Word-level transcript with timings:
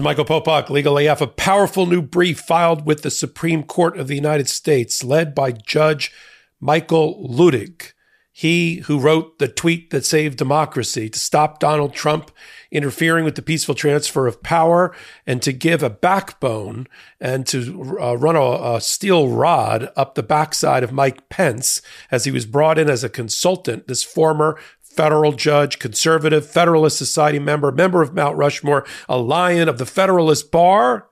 Michael 0.00 0.24
Popok, 0.24 0.70
Legal 0.70 0.98
AF, 0.98 1.20
a 1.20 1.26
powerful 1.28 1.86
new 1.86 2.02
brief 2.02 2.40
filed 2.40 2.84
with 2.84 3.02
the 3.02 3.12
Supreme 3.12 3.62
Court 3.62 3.96
of 3.96 4.08
the 4.08 4.16
United 4.16 4.48
States, 4.48 5.04
led 5.04 5.36
by 5.36 5.52
Judge 5.52 6.10
Michael 6.58 7.24
Luttig. 7.28 7.92
He 8.32 8.78
who 8.86 8.98
wrote 8.98 9.38
the 9.38 9.46
tweet 9.46 9.90
that 9.90 10.04
saved 10.04 10.36
democracy 10.36 11.08
to 11.08 11.18
stop 11.20 11.60
Donald 11.60 11.94
Trump 11.94 12.32
interfering 12.72 13.24
with 13.24 13.36
the 13.36 13.42
peaceful 13.42 13.76
transfer 13.76 14.26
of 14.26 14.42
power 14.42 14.92
and 15.28 15.40
to 15.42 15.52
give 15.52 15.84
a 15.84 15.90
backbone 15.90 16.88
and 17.20 17.46
to 17.46 17.96
uh, 18.00 18.16
run 18.16 18.34
a, 18.34 18.74
a 18.74 18.80
steel 18.80 19.28
rod 19.28 19.92
up 19.94 20.16
the 20.16 20.24
backside 20.24 20.82
of 20.82 20.90
Mike 20.90 21.28
Pence 21.28 21.80
as 22.10 22.24
he 22.24 22.32
was 22.32 22.46
brought 22.46 22.80
in 22.80 22.90
as 22.90 23.04
a 23.04 23.08
consultant, 23.08 23.86
this 23.86 24.02
former 24.02 24.58
federal 24.96 25.32
judge, 25.32 25.78
conservative, 25.78 26.48
Federalist 26.48 26.98
Society 26.98 27.38
member, 27.38 27.70
member 27.72 28.02
of 28.02 28.14
Mount 28.14 28.36
Rushmore, 28.36 28.86
a 29.08 29.18
lion 29.18 29.68
of 29.68 29.78
the 29.78 29.86
Federalist 29.86 30.50
Bar. 30.50 31.08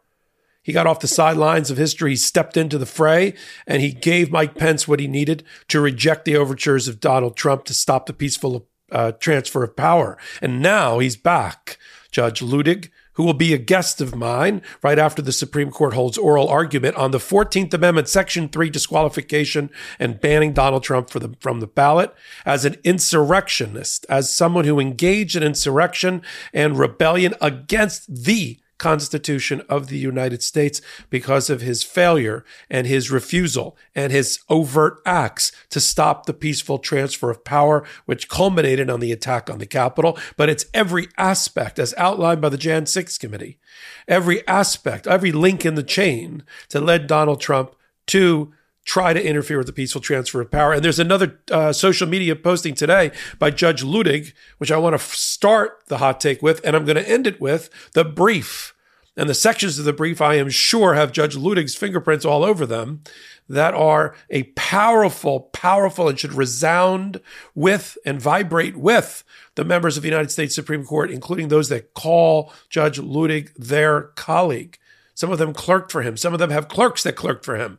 He 0.62 0.73
got 0.73 0.86
off 0.86 1.00
the 1.00 1.08
sidelines 1.08 1.71
of 1.71 1.77
history, 1.77 2.11
he 2.11 2.17
stepped 2.17 2.57
into 2.57 2.79
the 2.79 2.86
fray, 2.86 3.35
and 3.67 3.82
he 3.82 3.93
gave 3.93 4.31
Mike 4.31 4.55
Pence 4.55 4.86
what 4.86 5.00
he 5.00 5.08
needed 5.08 5.43
to 5.68 5.81
reject 5.81 6.25
the 6.25 6.36
overtures 6.36 6.86
of 6.86 7.00
Donald 7.00 7.36
Trump 7.36 7.64
to 7.64 7.75
stop 7.75 8.07
the 8.07 8.13
peaceful 8.13 8.68
uh, 8.93 9.13
transfer 9.13 9.64
of 9.64 9.75
power. 9.75 10.17
And 10.41 10.63
now 10.63 11.00
he's 11.00 11.17
back. 11.17 11.79
Judge 12.13 12.41
Luttig 12.41 12.91
who 13.14 13.25
will 13.25 13.34
be 13.34 13.52
a 13.52 13.58
guest 13.58 14.00
of 14.00 14.14
mine 14.14 14.62
right 14.82 14.98
after 14.98 15.21
the 15.21 15.32
Supreme 15.32 15.71
Court 15.71 15.94
holds 15.94 16.18
oral 16.18 16.48
argument 16.48 16.96
on 16.96 17.11
the 17.11 17.18
14th 17.18 17.75
Amendment, 17.75 18.08
Section 18.08 18.48
3 18.48 18.71
disqualification 18.71 19.71
and 19.98 20.21
banning 20.21 20.52
Donald 20.52 20.82
Trump 20.82 21.11
the, 21.11 21.35
from 21.40 21.61
the 21.61 21.66
ballot. 21.66 22.14
As 22.44 22.64
an 22.64 22.76
insurrectionist, 22.85 24.07
as 24.08 24.35
someone 24.35 24.64
who 24.64 24.80
engaged 24.80 25.36
in 25.36 25.43
insurrection 25.43 26.22
and 26.52 26.79
rebellion 26.79 27.35
against 27.40 28.25
the 28.25 28.58
Constitution 28.82 29.63
of 29.68 29.86
the 29.86 29.96
United 29.96 30.43
States 30.43 30.82
because 31.09 31.49
of 31.49 31.61
his 31.61 31.85
failure 31.85 32.45
and 32.69 32.84
his 32.84 33.12
refusal 33.12 33.77
and 33.94 34.11
his 34.11 34.41
overt 34.50 35.00
acts 35.06 35.52
to 35.70 35.78
stop 35.78 36.27
the 36.27 36.34
peaceful 36.34 36.78
transfer 36.78 37.30
of 37.30 37.44
power, 37.44 37.84
which 38.06 38.28
culminated 38.28 38.91
on 38.91 38.98
the 38.98 39.12
attack 39.12 39.48
on 39.48 39.58
the 39.60 39.66
Capitol. 39.66 40.19
But 40.36 40.48
it's 40.48 40.66
every 40.75 41.06
aspect, 41.16 41.78
as 41.78 41.94
outlined 41.97 42.41
by 42.41 42.48
the 42.48 42.58
Jan 42.58 42.86
6 42.86 43.19
committee, 43.19 43.60
every 44.08 44.47
aspect, 44.48 45.06
every 45.06 45.30
link 45.30 45.64
in 45.64 45.77
the 45.77 45.84
chain 45.84 46.42
to 46.70 46.80
lead 46.80 47.06
Donald 47.06 47.41
Trump 47.41 47.77
to 48.08 48.53
try 48.84 49.12
to 49.12 49.25
interfere 49.25 49.58
with 49.58 49.66
the 49.66 49.72
peaceful 49.72 50.00
transfer 50.00 50.41
of 50.41 50.50
power. 50.50 50.72
And 50.72 50.84
there's 50.84 50.98
another 50.98 51.41
uh, 51.50 51.72
social 51.72 52.08
media 52.08 52.34
posting 52.34 52.75
today 52.75 53.12
by 53.38 53.50
Judge 53.50 53.83
Luttig, 53.83 54.33
which 54.58 54.72
I 54.72 54.77
want 54.77 54.94
to 54.94 55.02
f- 55.02 55.14
start 55.14 55.84
the 55.86 55.98
hot 55.98 56.20
take 56.20 56.42
with, 56.42 56.61
and 56.64 56.75
I'm 56.75 56.84
going 56.84 56.97
to 56.97 57.08
end 57.08 57.27
it 57.27 57.41
with 57.41 57.70
the 57.92 58.05
brief. 58.05 58.75
And 59.16 59.28
the 59.28 59.34
sections 59.34 59.78
of 59.78 59.84
the 59.84 59.92
brief, 59.92 60.20
I 60.20 60.36
am 60.36 60.48
sure, 60.48 60.94
have 60.94 61.12
Judge 61.12 61.36
Luttig's 61.36 61.75
fingerprints 61.75 62.25
all 62.25 62.44
over 62.44 62.64
them 62.64 63.03
that 63.48 63.75
are 63.75 64.14
a 64.30 64.44
powerful, 64.55 65.41
powerful, 65.53 66.08
and 66.08 66.19
should 66.19 66.33
resound 66.33 67.20
with 67.55 67.98
and 68.06 68.20
vibrate 68.20 68.77
with 68.77 69.22
the 69.55 69.64
members 69.64 69.97
of 69.98 70.03
the 70.03 70.08
United 70.08 70.30
States 70.30 70.55
Supreme 70.55 70.84
Court, 70.84 71.10
including 71.10 71.48
those 71.48 71.69
that 71.69 71.92
call 71.92 72.53
Judge 72.70 72.98
Luttig 72.98 73.53
their 73.55 74.03
colleague. 74.14 74.78
Some 75.14 75.30
of 75.30 75.38
them 75.38 75.53
clerked 75.53 75.92
for 75.92 76.00
him. 76.00 76.16
Some 76.16 76.33
of 76.33 76.38
them 76.38 76.50
have 76.50 76.69
clerks 76.69 77.03
that 77.03 77.12
clerked 77.12 77.44
for 77.44 77.56
him. 77.56 77.78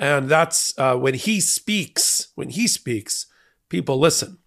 And 0.00 0.30
that's 0.30 0.76
uh, 0.78 0.96
when 0.96 1.12
he 1.12 1.40
speaks, 1.40 2.28
when 2.34 2.48
he 2.48 2.66
speaks, 2.66 3.26
people 3.68 3.98
listen. 3.98 4.38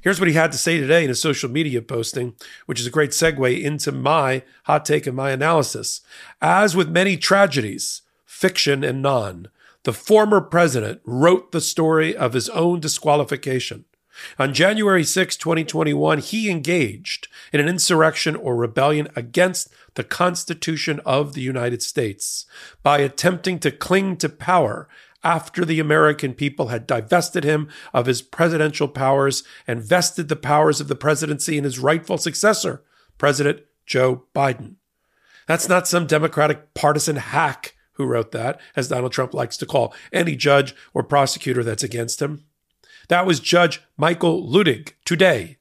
Here's 0.00 0.18
what 0.18 0.28
he 0.28 0.34
had 0.34 0.52
to 0.52 0.58
say 0.58 0.78
today 0.78 1.04
in 1.04 1.10
a 1.10 1.14
social 1.14 1.50
media 1.50 1.82
posting, 1.82 2.34
which 2.64 2.80
is 2.80 2.86
a 2.86 2.90
great 2.90 3.10
segue 3.10 3.62
into 3.62 3.92
my 3.92 4.42
hot 4.64 4.86
take 4.86 5.06
and 5.06 5.14
my 5.14 5.30
analysis. 5.30 6.00
As 6.40 6.74
with 6.74 6.88
many 6.88 7.18
tragedies, 7.18 8.00
fiction 8.24 8.82
and 8.82 9.02
non, 9.02 9.48
the 9.82 9.92
former 9.92 10.40
president 10.40 11.02
wrote 11.04 11.52
the 11.52 11.60
story 11.60 12.16
of 12.16 12.32
his 12.32 12.48
own 12.48 12.80
disqualification. 12.80 13.84
On 14.38 14.54
January 14.54 15.04
6, 15.04 15.36
2021, 15.36 16.18
he 16.18 16.50
engaged 16.50 17.28
in 17.52 17.60
an 17.60 17.68
insurrection 17.68 18.36
or 18.36 18.56
rebellion 18.56 19.08
against 19.16 19.68
the 19.94 20.04
Constitution 20.04 21.00
of 21.04 21.34
the 21.34 21.40
United 21.40 21.82
States 21.82 22.46
by 22.82 22.98
attempting 22.98 23.58
to 23.60 23.70
cling 23.70 24.16
to 24.18 24.28
power 24.28 24.88
after 25.24 25.64
the 25.64 25.80
American 25.80 26.34
people 26.34 26.68
had 26.68 26.86
divested 26.86 27.44
him 27.44 27.68
of 27.92 28.06
his 28.06 28.22
presidential 28.22 28.88
powers 28.88 29.44
and 29.66 29.82
vested 29.82 30.28
the 30.28 30.36
powers 30.36 30.80
of 30.80 30.88
the 30.88 30.96
presidency 30.96 31.58
in 31.58 31.64
his 31.64 31.78
rightful 31.78 32.18
successor, 32.18 32.82
President 33.18 33.60
Joe 33.86 34.24
Biden. 34.34 34.76
That's 35.46 35.68
not 35.68 35.88
some 35.88 36.06
Democratic 36.06 36.74
partisan 36.74 37.16
hack 37.16 37.74
who 37.94 38.06
wrote 38.06 38.32
that, 38.32 38.60
as 38.74 38.88
Donald 38.88 39.12
Trump 39.12 39.34
likes 39.34 39.56
to 39.58 39.66
call 39.66 39.94
any 40.12 40.34
judge 40.34 40.74
or 40.94 41.02
prosecutor 41.02 41.62
that's 41.62 41.82
against 41.82 42.22
him. 42.22 42.44
That 43.08 43.26
was 43.26 43.40
Judge 43.40 43.82
Michael 43.96 44.48
Luttig 44.48 44.92
today 45.04 45.58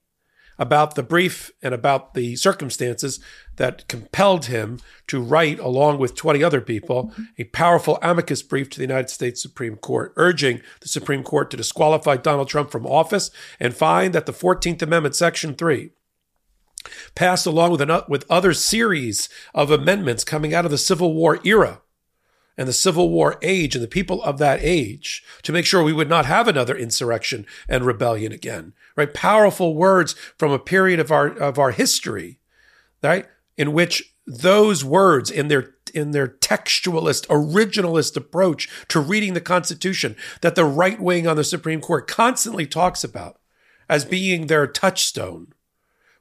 about 0.57 0.95
the 0.95 1.03
brief 1.03 1.51
and 1.61 1.73
about 1.73 2.13
the 2.13 2.35
circumstances 2.35 3.19
that 3.57 3.87
compelled 3.87 4.45
him 4.45 4.79
to 5.07 5.21
write, 5.21 5.59
along 5.59 5.99
with 5.99 6.15
20 6.15 6.43
other 6.43 6.61
people, 6.61 7.13
a 7.37 7.43
powerful 7.45 7.99
amicus 8.01 8.41
brief 8.41 8.69
to 8.69 8.77
the 8.77 8.85
United 8.85 9.09
States 9.09 9.41
Supreme 9.41 9.75
Court, 9.75 10.13
urging 10.15 10.61
the 10.79 10.87
Supreme 10.87 11.23
Court 11.23 11.51
to 11.51 11.57
disqualify 11.57 12.17
Donald 12.17 12.49
Trump 12.49 12.71
from 12.71 12.85
office 12.85 13.29
and 13.59 13.75
find 13.75 14.13
that 14.13 14.25
the 14.25 14.33
14th 14.33 14.81
Amendment, 14.81 15.15
Section 15.15 15.53
3, 15.53 15.91
passed 17.15 17.45
along 17.45 17.71
with, 17.71 17.81
an, 17.81 18.01
with 18.07 18.25
other 18.29 18.53
series 18.53 19.29
of 19.53 19.69
amendments 19.69 20.23
coming 20.23 20.53
out 20.53 20.65
of 20.65 20.71
the 20.71 20.77
Civil 20.77 21.13
War 21.13 21.39
era 21.43 21.81
and 22.57 22.67
the 22.67 22.73
Civil 22.73 23.09
War 23.09 23.37
age 23.41 23.75
and 23.75 23.83
the 23.83 23.87
people 23.87 24.21
of 24.23 24.37
that 24.37 24.59
age 24.61 25.23
to 25.43 25.51
make 25.51 25.65
sure 25.65 25.83
we 25.83 25.93
would 25.93 26.09
not 26.09 26.25
have 26.25 26.47
another 26.47 26.75
insurrection 26.75 27.45
and 27.67 27.85
rebellion 27.85 28.31
again. 28.31 28.73
Right? 28.95 29.13
Powerful 29.13 29.75
words 29.75 30.13
from 30.37 30.51
a 30.51 30.59
period 30.59 30.99
of 30.99 31.11
our 31.11 31.27
of 31.27 31.57
our 31.57 31.71
history, 31.71 32.39
right? 33.01 33.25
In 33.61 33.73
which 33.73 34.15
those 34.25 34.83
words 34.83 35.29
in 35.29 35.47
their 35.47 35.75
in 35.93 36.11
their 36.11 36.27
textualist 36.27 37.27
originalist 37.27 38.17
approach 38.17 38.67
to 38.87 38.99
reading 38.99 39.35
the 39.35 39.39
Constitution 39.39 40.15
that 40.41 40.55
the 40.55 40.65
right 40.65 40.99
wing 40.99 41.27
on 41.27 41.35
the 41.35 41.43
Supreme 41.43 41.79
Court 41.79 42.07
constantly 42.07 42.65
talks 42.65 43.03
about 43.03 43.39
as 43.87 44.03
being 44.03 44.47
their 44.47 44.65
touchstone. 44.65 45.53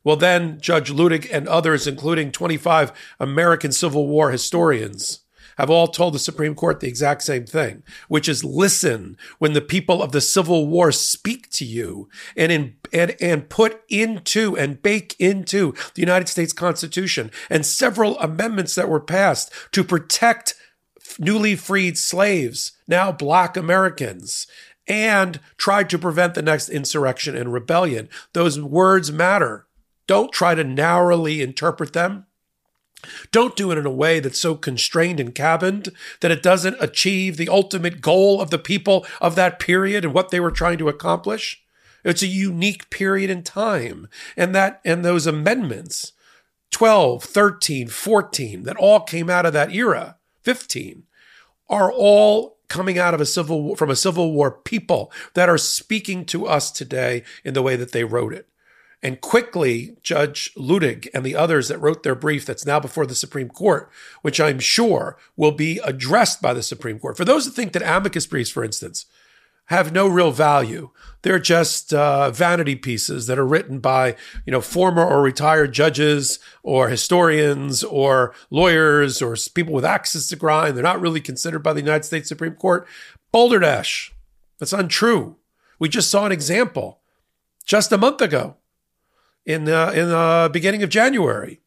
Well, 0.05 0.17
then 0.17 0.61
Judge 0.61 0.93
Luttig 0.93 1.31
and 1.33 1.49
others, 1.49 1.87
including 1.87 2.31
25 2.31 2.93
American 3.19 3.72
Civil 3.72 4.07
War 4.07 4.31
historians, 4.31 5.21
have 5.60 5.71
all 5.71 5.88
told 5.88 6.15
the 6.15 6.19
Supreme 6.19 6.54
Court 6.54 6.81
the 6.81 6.88
exact 6.88 7.22
same 7.22 7.47
thing, 7.47 7.82
which 8.09 8.28
is 8.28 8.43
listen 8.44 9.16
when 9.38 9.53
the 9.53 9.60
people 9.60 10.03
of 10.03 10.12
the 10.12 10.21
Civil 10.21 10.66
War 10.66 10.91
speak 10.91 11.50
to 11.50 11.65
you 11.65 12.09
and 12.37 12.50
in, 12.50 12.76
and, 12.93 13.16
and 13.21 13.48
put 13.48 13.82
into 13.88 14.56
and 14.56 14.82
bake 14.82 15.15
into 15.19 15.75
the 15.94 16.00
United 16.00 16.28
States 16.28 16.53
Constitution 16.53 17.31
and 17.48 17.66
several 17.66 18.19
amendments 18.19 18.75
that 18.75 18.88
were 18.88 19.00
passed 19.00 19.53
to 19.72 19.84
protect 19.84 20.54
newly 21.19 21.56
freed 21.56 21.98
slaves, 21.98 22.72
now 22.88 23.12
black 23.12 23.56
Americans, 23.56 24.47
and 24.87 25.41
tried 25.56 25.91
to 25.91 25.98
prevent 25.98 26.34
the 26.34 26.42
next 26.42 26.69
insurrection 26.69 27.37
and 27.37 27.53
rebellion. 27.53 28.09
Those 28.32 28.60
words 28.60 29.12
matter. 29.12 29.66
Don't 30.06 30.32
try 30.32 30.54
to 30.54 30.65
narrowly 30.65 31.42
interpret 31.42 31.92
them. 31.92 32.27
Don't 33.33 33.56
do 33.56 33.71
it 33.71 33.78
in 33.78 33.87
a 33.87 33.91
way 33.91 34.21
that's 34.21 34.41
so 34.41 34.55
constrained 34.55 35.21
and 35.21 35.34
cabined 35.34 35.91
that 36.21 36.31
it 36.31 36.43
doesn't 36.43 36.77
achieve 36.81 37.37
the 37.37 37.49
ultimate 37.49 38.00
goal 38.00 38.41
of 38.41 38.50
the 38.50 38.59
people 38.59 39.06
of 39.21 39.34
that 39.34 39.59
period 39.59 40.05
and 40.05 40.15
what 40.15 40.31
they 40.31 40.41
were 40.41 40.50
trying 40.50 40.78
to 40.78 40.88
accomplish. 40.88 41.62
It's 42.05 42.22
a 42.22 42.27
unique 42.27 42.91
period 42.91 43.31
in 43.31 43.43
time. 43.43 44.09
And 44.37 44.55
that 44.55 44.81
and 44.84 45.05
those 45.05 45.27
amendments 45.27 46.12
12, 46.71 47.25
13, 47.25 47.89
14 47.89 48.62
that 48.62 48.77
all 48.77 49.00
came 49.00 49.28
out 49.28 49.47
of 49.47 49.53
that 49.53 49.74
era, 49.74 50.16
15 50.42 51.04
are 51.69 51.92
all 51.92 52.59
coming 52.69 52.98
out 52.98 53.15
of 53.15 53.21
a 53.21 53.27
civil 53.27 53.63
war, 53.63 53.77
from 53.77 53.91
a 53.91 53.97
civil 53.97 54.33
war 54.33 54.51
people 54.51 55.13
that 55.34 55.48
are 55.48 55.59
speaking 55.59 56.24
to 56.24 56.47
us 56.47 56.71
today 56.71 57.22
in 57.45 57.54
the 57.54 57.63
way 57.63 57.77
that 57.77 57.92
they 57.92 58.04
wrote 58.04 58.33
it. 58.33 58.48
And 59.02 59.20
quickly, 59.20 59.97
Judge 60.02 60.52
Luttig 60.56 61.08
and 61.14 61.24
the 61.24 61.34
others 61.34 61.68
that 61.68 61.78
wrote 61.78 62.02
their 62.02 62.14
brief 62.14 62.44
that's 62.44 62.66
now 62.66 62.78
before 62.78 63.06
the 63.06 63.14
Supreme 63.14 63.48
Court, 63.48 63.91
which 64.20 64.41
I'm 64.41 64.58
sure 64.58 65.16
will 65.36 65.52
be 65.52 65.80
addressed 65.82 66.42
by 66.42 66.52
the 66.52 66.62
Supreme 66.62 66.98
Court. 66.98 67.16
For 67.16 67.24
those 67.24 67.47
that 67.47 67.52
think 67.52 67.72
that 67.72 67.82
amicus 67.82 68.26
briefs, 68.26 68.50
for 68.50 68.62
instance, 68.62 69.06
have 69.66 69.92
no 69.92 70.06
real 70.06 70.32
value, 70.32 70.91
they're 71.22 71.38
just 71.38 71.94
uh, 71.94 72.30
vanity 72.30 72.74
pieces 72.74 73.26
that 73.26 73.38
are 73.38 73.47
written 73.47 73.78
by 73.78 74.16
you 74.44 74.50
know 74.50 74.60
former 74.60 75.04
or 75.04 75.22
retired 75.22 75.72
judges 75.72 76.38
or 76.62 76.88
historians 76.88 77.84
or 77.84 78.34
lawyers 78.50 79.22
or 79.22 79.36
people 79.54 79.72
with 79.72 79.84
access 79.84 80.26
to 80.26 80.36
grind. 80.36 80.76
They're 80.76 80.82
not 80.82 81.00
really 81.00 81.20
considered 81.20 81.60
by 81.60 81.72
the 81.72 81.80
United 81.80 82.04
States 82.04 82.28
Supreme 82.28 82.54
Court. 82.54 82.86
Boulder 83.32 83.60
Dash, 83.60 84.12
that's 84.58 84.72
untrue. 84.72 85.36
We 85.78 85.88
just 85.88 86.10
saw 86.10 86.26
an 86.26 86.32
example 86.32 87.00
just 87.64 87.92
a 87.92 87.98
month 87.98 88.20
ago 88.20 88.56
in 89.47 89.65
the 89.65 89.92
in 89.92 90.09
the 90.09 90.51
beginning 90.53 90.83
of 90.83 90.91
January 90.91 91.60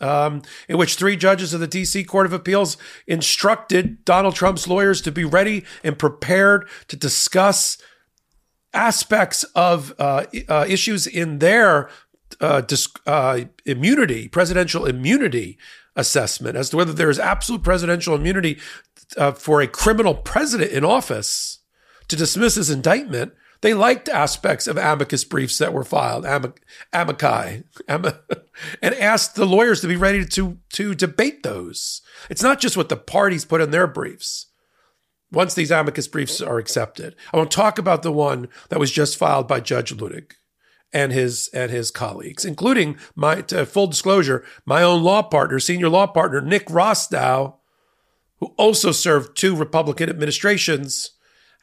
um, 0.00 0.42
in 0.68 0.78
which 0.78 0.96
three 0.96 1.16
judges 1.16 1.52
of 1.52 1.60
the 1.60 1.66
D.C. 1.66 2.04
Court 2.04 2.26
of 2.26 2.32
Appeals 2.32 2.76
instructed 3.06 4.04
Donald 4.04 4.34
Trump's 4.34 4.66
lawyers 4.66 5.00
to 5.02 5.12
be 5.12 5.24
ready 5.24 5.64
and 5.84 5.98
prepared 5.98 6.68
to 6.88 6.96
discuss 6.96 7.78
aspects 8.72 9.44
of 9.54 9.92
uh, 9.98 10.24
uh, 10.48 10.64
issues 10.68 11.06
in 11.06 11.38
their 11.38 11.90
uh, 12.40 12.62
uh, 13.06 13.40
immunity, 13.66 14.28
presidential 14.28 14.86
immunity 14.86 15.58
assessment 15.96 16.56
as 16.56 16.70
to 16.70 16.76
whether 16.76 16.92
there 16.92 17.10
is 17.10 17.18
absolute 17.18 17.62
presidential 17.62 18.14
immunity 18.14 18.58
uh, 19.16 19.32
for 19.32 19.60
a 19.60 19.66
criminal 19.66 20.14
president 20.14 20.70
in 20.70 20.84
office 20.84 21.58
to 22.08 22.16
dismiss 22.16 22.54
his 22.54 22.70
indictment. 22.70 23.32
They 23.62 23.74
liked 23.74 24.08
aspects 24.08 24.66
of 24.66 24.78
amicus 24.78 25.24
briefs 25.24 25.58
that 25.58 25.74
were 25.74 25.84
filed, 25.84 26.24
amic- 26.24 26.62
amici, 26.92 27.64
am- 27.88 28.04
and 28.82 28.94
asked 28.94 29.34
the 29.34 29.44
lawyers 29.44 29.80
to 29.82 29.88
be 29.88 29.96
ready 29.96 30.24
to 30.24 30.58
to 30.74 30.94
debate 30.94 31.42
those. 31.42 32.00
It's 32.30 32.42
not 32.42 32.60
just 32.60 32.76
what 32.76 32.88
the 32.88 32.96
parties 32.96 33.44
put 33.44 33.60
in 33.60 33.70
their 33.70 33.86
briefs 33.86 34.46
once 35.32 35.54
these 35.54 35.70
amicus 35.70 36.08
briefs 36.08 36.40
are 36.40 36.58
accepted. 36.58 37.14
I 37.32 37.36
want 37.36 37.50
to 37.50 37.56
talk 37.56 37.78
about 37.78 38.02
the 38.02 38.12
one 38.12 38.48
that 38.68 38.80
was 38.80 38.90
just 38.90 39.16
filed 39.16 39.46
by 39.46 39.60
Judge 39.60 39.96
Luttig 39.96 40.32
and 40.92 41.12
his 41.12 41.48
and 41.54 41.70
his 41.70 41.90
colleagues, 41.90 42.44
including 42.44 42.98
my 43.14 43.42
full 43.42 43.86
disclosure, 43.86 44.44
my 44.64 44.82
own 44.82 45.02
law 45.02 45.22
partner, 45.22 45.60
senior 45.60 45.88
law 45.88 46.06
partner 46.06 46.40
Nick 46.40 46.66
Rostow, 46.66 47.56
who 48.38 48.46
also 48.56 48.90
served 48.90 49.36
two 49.36 49.54
Republican 49.54 50.08
administrations. 50.08 51.12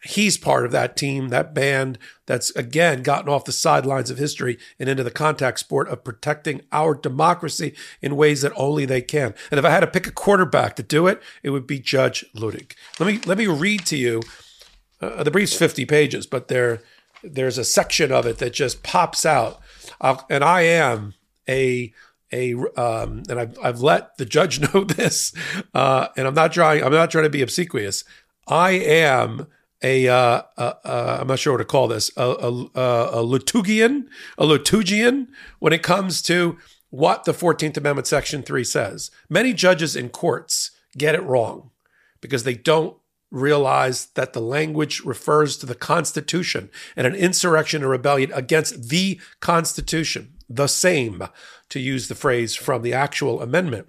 He's 0.04 0.38
part 0.38 0.66
of 0.66 0.72
that 0.72 0.96
team, 0.96 1.30
that 1.30 1.54
band 1.54 1.98
that's 2.28 2.52
again 2.52 3.02
gotten 3.02 3.30
off 3.30 3.46
the 3.46 3.52
sidelines 3.52 4.12
of 4.12 4.18
history 4.18 4.58
and 4.80 4.88
into 4.88 5.04
the 5.04 5.12
contact 5.12 5.60
sport 5.60 5.88
of 5.90 6.04
protecting 6.04 6.62
our 6.72 6.94
democracy 6.94 7.74
in 8.02 8.16
ways 8.16 8.44
that 8.44 8.54
only 8.56 8.86
they 8.86 9.02
can. 9.02 9.34
And 9.50 9.58
if 9.58 9.66
I 9.66 9.72
had 9.72 9.80
to 9.80 9.88
pick 9.88 10.06
a 10.06 10.12
quarterback 10.12 10.76
to 10.76 10.84
do 10.84 11.08
it, 11.08 11.22
it 11.42 11.50
would 11.50 11.66
be 11.66 11.80
Judge 11.80 12.24
Luttig. 12.36 12.74
Let 13.00 13.08
me 13.08 13.20
let 13.26 13.38
me 13.38 13.48
read 13.48 13.86
to 13.88 13.98
you. 13.98 14.22
Uh, 15.00 15.24
the 15.24 15.32
brief's 15.32 15.54
50 15.54 15.86
pages, 15.86 16.26
but 16.26 16.48
there 16.48 16.82
there's 17.24 17.58
a 17.58 17.64
section 17.64 18.12
of 18.12 18.26
it 18.26 18.38
that 18.38 18.54
just 18.54 18.84
pops 18.84 19.26
out. 19.26 19.60
Uh, 20.00 20.18
and 20.30 20.44
I 20.44 20.62
am 20.62 21.16
a 21.50 21.92
a 22.32 22.54
um, 22.76 23.24
and 23.30 23.40
I've 23.40 23.58
I've 23.64 23.82
let 23.82 24.18
the 24.18 24.26
judge 24.26 24.60
know 24.74 24.84
this, 24.84 25.34
uh, 25.74 26.08
and 26.16 26.28
I'm 26.28 26.34
not 26.34 26.54
trying 26.54 26.84
I'm 26.84 26.92
not 26.92 27.10
trying 27.10 27.24
to 27.24 27.30
be 27.30 27.42
obsequious. 27.42 28.04
I 28.48 28.72
am 28.72 29.48
a 29.84 30.08
uh, 30.08 30.42
uh, 30.58 30.74
uh, 30.84 31.18
I'm 31.22 31.28
not 31.28 31.40
sure 31.40 31.54
what 31.54 31.60
to 31.60 31.66
call 31.66 31.88
this 31.88 32.12
a, 32.18 32.24
a, 32.24 32.50
a 32.50 33.24
Lutugian 33.24 34.08
a 34.38 34.46
Lutugian 34.46 35.28
when 35.60 35.74
it 35.74 35.84
comes 35.84 36.22
to 36.24 36.58
what 36.90 37.26
the 37.26 37.34
14th 37.34 37.78
Amendment 37.78 38.08
Section 38.08 38.44
three 38.44 38.64
says. 38.64 39.12
Many 39.30 39.54
judges 39.54 39.96
in 39.96 40.10
courts 40.10 40.72
get 40.98 41.16
it 41.16 41.24
wrong 41.24 41.72
because 42.22 42.44
they 42.44 42.56
don't 42.56 42.98
realize 43.30 44.08
that 44.08 44.34
the 44.34 44.42
language 44.42 45.02
refers 45.02 45.58
to 45.58 45.66
the 45.66 45.76
Constitution 45.76 46.70
and 46.96 47.06
an 47.06 47.16
insurrection 47.16 47.84
or 47.84 47.90
rebellion 47.90 48.32
against 48.34 48.90
the 48.90 49.20
Constitution, 49.42 50.34
the 50.50 50.68
same, 50.68 51.24
to 51.70 51.80
use 51.80 52.08
the 52.08 52.16
phrase 52.16 52.56
from 52.56 52.82
the 52.82 52.94
actual 52.94 53.42
amendment. 53.42 53.88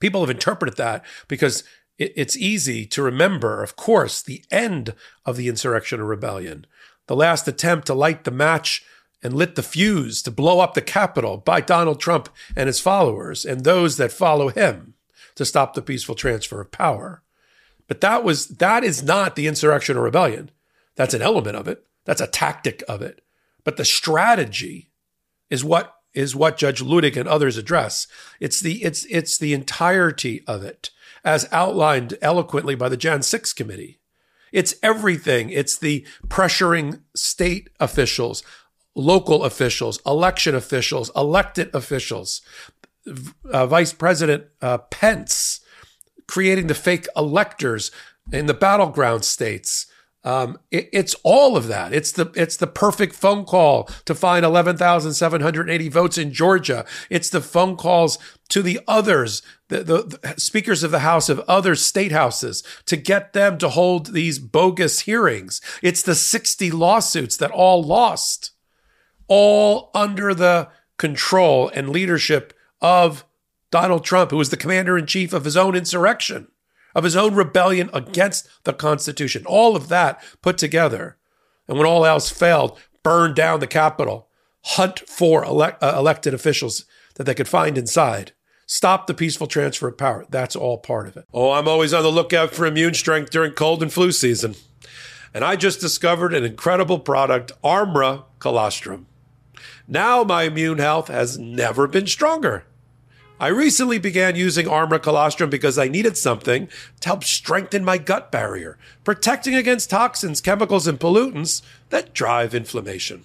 People 0.00 0.20
have 0.20 0.30
interpreted 0.30 0.76
that 0.76 1.04
because 1.28 1.62
it's 1.98 2.36
easy 2.36 2.86
to 2.86 3.02
remember, 3.02 3.62
of 3.62 3.76
course, 3.76 4.20
the 4.20 4.44
end 4.50 4.94
of 5.24 5.36
the 5.36 5.48
insurrection 5.48 6.00
or 6.00 6.06
rebellion, 6.06 6.66
the 7.06 7.16
last 7.16 7.46
attempt 7.46 7.86
to 7.86 7.94
light 7.94 8.24
the 8.24 8.30
match 8.30 8.84
and 9.22 9.32
lit 9.34 9.54
the 9.54 9.62
fuse 9.62 10.22
to 10.22 10.30
blow 10.30 10.60
up 10.60 10.74
the 10.74 10.82
Capitol 10.82 11.38
by 11.38 11.60
Donald 11.60 12.00
Trump 12.00 12.28
and 12.54 12.66
his 12.66 12.80
followers 12.80 13.44
and 13.44 13.64
those 13.64 13.96
that 13.96 14.12
follow 14.12 14.48
him 14.48 14.94
to 15.34 15.44
stop 15.44 15.74
the 15.74 15.82
peaceful 15.82 16.14
transfer 16.14 16.60
of 16.60 16.70
power. 16.70 17.22
But 17.86 18.00
that 18.00 18.24
was 18.24 18.48
that 18.48 18.84
is 18.84 19.02
not 19.02 19.36
the 19.36 19.46
insurrection 19.46 19.96
or 19.96 20.02
rebellion. 20.02 20.50
That's 20.96 21.14
an 21.14 21.22
element 21.22 21.56
of 21.56 21.68
it. 21.68 21.84
That's 22.04 22.20
a 22.20 22.26
tactic 22.26 22.82
of 22.88 23.02
it. 23.02 23.22
But 23.64 23.76
the 23.76 23.84
strategy 23.84 24.90
is 25.50 25.64
what 25.64 25.94
is 26.12 26.36
what 26.36 26.56
Judge 26.56 26.80
Luttig 26.80 27.16
and 27.16 27.28
others 27.28 27.56
address. 27.56 28.06
It's 28.40 28.60
the 28.60 28.82
it's 28.84 29.04
it's 29.06 29.36
the 29.36 29.52
entirety 29.52 30.44
of 30.46 30.62
it, 30.62 30.90
as 31.24 31.48
outlined 31.50 32.18
eloquently 32.20 32.74
by 32.74 32.88
the 32.88 32.96
Jan 32.96 33.22
6 33.22 33.52
committee. 33.52 34.00
It's 34.52 34.74
everything. 34.82 35.50
It's 35.50 35.76
the 35.76 36.06
pressuring 36.28 37.00
state 37.16 37.70
officials, 37.80 38.42
local 38.94 39.44
officials, 39.44 40.00
election 40.06 40.54
officials, 40.54 41.10
elected 41.16 41.74
officials, 41.74 42.40
uh, 43.50 43.66
Vice 43.66 43.92
President 43.92 44.44
uh, 44.62 44.78
Pence 44.78 45.60
creating 46.26 46.68
the 46.68 46.74
fake 46.74 47.06
electors 47.16 47.90
in 48.32 48.46
the 48.46 48.54
battleground 48.54 49.24
states. 49.24 49.86
Um, 50.24 50.58
it, 50.70 50.88
it's 50.90 51.14
all 51.22 51.54
of 51.54 51.68
that. 51.68 51.92
It's 51.92 52.12
the 52.12 52.32
it's 52.34 52.56
the 52.56 52.66
perfect 52.66 53.14
phone 53.14 53.44
call 53.44 53.90
to 54.06 54.14
find 54.14 54.44
eleven 54.44 54.76
thousand 54.76 55.12
seven 55.12 55.42
hundred 55.42 55.68
eighty 55.68 55.90
votes 55.90 56.16
in 56.16 56.32
Georgia. 56.32 56.86
It's 57.10 57.28
the 57.28 57.42
phone 57.42 57.76
calls 57.76 58.18
to 58.48 58.62
the 58.62 58.80
others, 58.88 59.42
the, 59.68 59.82
the, 59.84 60.18
the 60.22 60.40
speakers 60.40 60.82
of 60.82 60.90
the 60.90 61.00
House 61.00 61.28
of 61.28 61.40
other 61.40 61.74
state 61.74 62.12
houses, 62.12 62.62
to 62.86 62.96
get 62.96 63.34
them 63.34 63.58
to 63.58 63.68
hold 63.68 64.14
these 64.14 64.38
bogus 64.38 65.00
hearings. 65.00 65.60
It's 65.82 66.02
the 66.02 66.14
sixty 66.14 66.70
lawsuits 66.70 67.36
that 67.36 67.50
all 67.50 67.82
lost, 67.82 68.52
all 69.28 69.90
under 69.94 70.32
the 70.32 70.68
control 70.96 71.70
and 71.74 71.90
leadership 71.90 72.54
of 72.80 73.26
Donald 73.70 74.04
Trump, 74.04 74.30
who 74.30 74.38
was 74.38 74.50
the 74.50 74.56
commander 74.56 74.96
in 74.96 75.04
chief 75.04 75.32
of 75.32 75.44
his 75.44 75.56
own 75.56 75.74
insurrection, 75.74 76.48
of 76.94 77.04
his 77.04 77.16
own 77.16 77.34
rebellion 77.34 77.90
against 77.92 78.48
the 78.64 78.72
Constitution. 78.72 79.44
All 79.46 79.76
of 79.76 79.88
that 79.88 80.22
put 80.42 80.58
together. 80.58 81.16
And 81.68 81.78
when 81.78 81.86
all 81.86 82.04
else 82.04 82.30
failed, 82.30 82.78
burn 83.02 83.34
down 83.34 83.60
the 83.60 83.66
Capitol, 83.66 84.28
hunt 84.64 85.00
for 85.08 85.44
elect, 85.44 85.82
uh, 85.82 85.94
elected 85.96 86.34
officials 86.34 86.84
that 87.14 87.24
they 87.24 87.34
could 87.34 87.48
find 87.48 87.78
inside, 87.78 88.32
stop 88.66 89.06
the 89.06 89.14
peaceful 89.14 89.46
transfer 89.46 89.88
of 89.88 89.98
power. 89.98 90.24
That's 90.28 90.56
all 90.56 90.78
part 90.78 91.06
of 91.06 91.16
it. 91.16 91.26
Oh, 91.32 91.52
I'm 91.52 91.68
always 91.68 91.92
on 91.94 92.02
the 92.02 92.10
lookout 92.10 92.54
for 92.54 92.66
immune 92.66 92.94
strength 92.94 93.30
during 93.30 93.52
cold 93.52 93.82
and 93.82 93.92
flu 93.92 94.12
season. 94.12 94.54
And 95.32 95.44
I 95.44 95.56
just 95.56 95.80
discovered 95.80 96.32
an 96.32 96.44
incredible 96.44 97.00
product, 97.00 97.52
Armra 97.62 98.24
Colostrum. 98.38 99.06
Now 99.88 100.22
my 100.22 100.44
immune 100.44 100.78
health 100.78 101.08
has 101.08 101.38
never 101.38 101.86
been 101.86 102.06
stronger. 102.06 102.64
I 103.40 103.48
recently 103.48 103.98
began 103.98 104.36
using 104.36 104.66
Armra 104.66 105.02
Colostrum 105.02 105.50
because 105.50 105.76
I 105.76 105.88
needed 105.88 106.16
something 106.16 106.68
to 107.00 107.08
help 107.08 107.24
strengthen 107.24 107.84
my 107.84 107.98
gut 107.98 108.30
barrier, 108.30 108.78
protecting 109.02 109.56
against 109.56 109.90
toxins, 109.90 110.40
chemicals, 110.40 110.86
and 110.86 111.00
pollutants 111.00 111.60
that 111.90 112.14
drive 112.14 112.54
inflammation. 112.54 113.24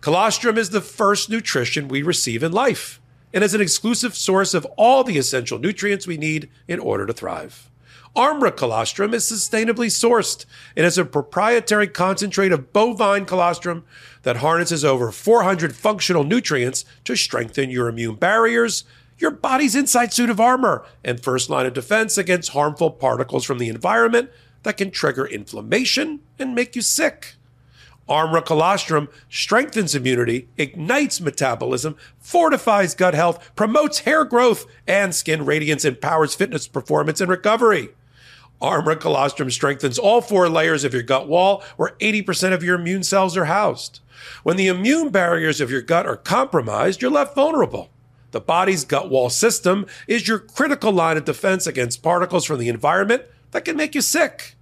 Colostrum 0.00 0.56
is 0.56 0.70
the 0.70 0.80
first 0.80 1.28
nutrition 1.28 1.88
we 1.88 2.02
receive 2.02 2.44
in 2.44 2.52
life 2.52 3.00
and 3.32 3.42
is 3.42 3.52
an 3.52 3.60
exclusive 3.60 4.14
source 4.14 4.54
of 4.54 4.64
all 4.76 5.02
the 5.02 5.18
essential 5.18 5.58
nutrients 5.58 6.06
we 6.06 6.16
need 6.16 6.48
in 6.68 6.78
order 6.78 7.04
to 7.04 7.12
thrive. 7.12 7.68
Armra 8.16 8.56
colostrum 8.56 9.12
is 9.12 9.24
sustainably 9.24 9.88
sourced. 9.88 10.46
It 10.76 10.84
has 10.84 10.96
a 10.96 11.04
proprietary 11.04 11.88
concentrate 11.88 12.52
of 12.52 12.72
bovine 12.72 13.24
colostrum 13.24 13.84
that 14.22 14.36
harnesses 14.36 14.84
over 14.84 15.10
400 15.10 15.74
functional 15.74 16.22
nutrients 16.22 16.84
to 17.04 17.16
strengthen 17.16 17.70
your 17.70 17.88
immune 17.88 18.14
barriers, 18.14 18.84
your 19.18 19.32
body's 19.32 19.74
inside 19.74 20.12
suit 20.12 20.30
of 20.30 20.38
armor, 20.38 20.86
and 21.02 21.20
first 21.20 21.50
line 21.50 21.66
of 21.66 21.74
defense 21.74 22.16
against 22.16 22.50
harmful 22.50 22.92
particles 22.92 23.44
from 23.44 23.58
the 23.58 23.68
environment 23.68 24.30
that 24.62 24.76
can 24.76 24.92
trigger 24.92 25.26
inflammation 25.26 26.20
and 26.38 26.54
make 26.54 26.76
you 26.76 26.82
sick. 26.82 27.34
Armra 28.08 28.46
colostrum 28.46 29.08
strengthens 29.28 29.96
immunity, 29.96 30.48
ignites 30.56 31.20
metabolism, 31.20 31.96
fortifies 32.20 32.94
gut 32.94 33.14
health, 33.14 33.50
promotes 33.56 34.00
hair 34.00 34.24
growth 34.24 34.66
and 34.86 35.12
skin 35.12 35.44
radiance, 35.44 35.84
empowers 35.84 36.36
fitness 36.36 36.68
performance 36.68 37.20
and 37.20 37.28
recovery. 37.28 37.88
Armra 38.60 38.98
colostrum 38.98 39.50
strengthens 39.50 39.98
all 39.98 40.20
four 40.20 40.48
layers 40.48 40.84
of 40.84 40.94
your 40.94 41.02
gut 41.02 41.28
wall 41.28 41.62
where 41.76 41.96
80% 42.00 42.52
of 42.52 42.62
your 42.62 42.78
immune 42.78 43.02
cells 43.02 43.36
are 43.36 43.46
housed. 43.46 44.00
When 44.42 44.56
the 44.56 44.68
immune 44.68 45.10
barriers 45.10 45.60
of 45.60 45.70
your 45.70 45.82
gut 45.82 46.06
are 46.06 46.16
compromised, 46.16 47.02
you're 47.02 47.10
left 47.10 47.34
vulnerable. 47.34 47.90
The 48.30 48.40
body's 48.40 48.84
gut 48.84 49.10
wall 49.10 49.30
system 49.30 49.86
is 50.08 50.26
your 50.26 50.38
critical 50.38 50.92
line 50.92 51.16
of 51.16 51.24
defense 51.24 51.66
against 51.66 52.02
particles 52.02 52.44
from 52.44 52.58
the 52.58 52.68
environment 52.68 53.22
that 53.50 53.64
can 53.64 53.76
make 53.76 53.94
you 53.94 54.00
sick. 54.00 54.56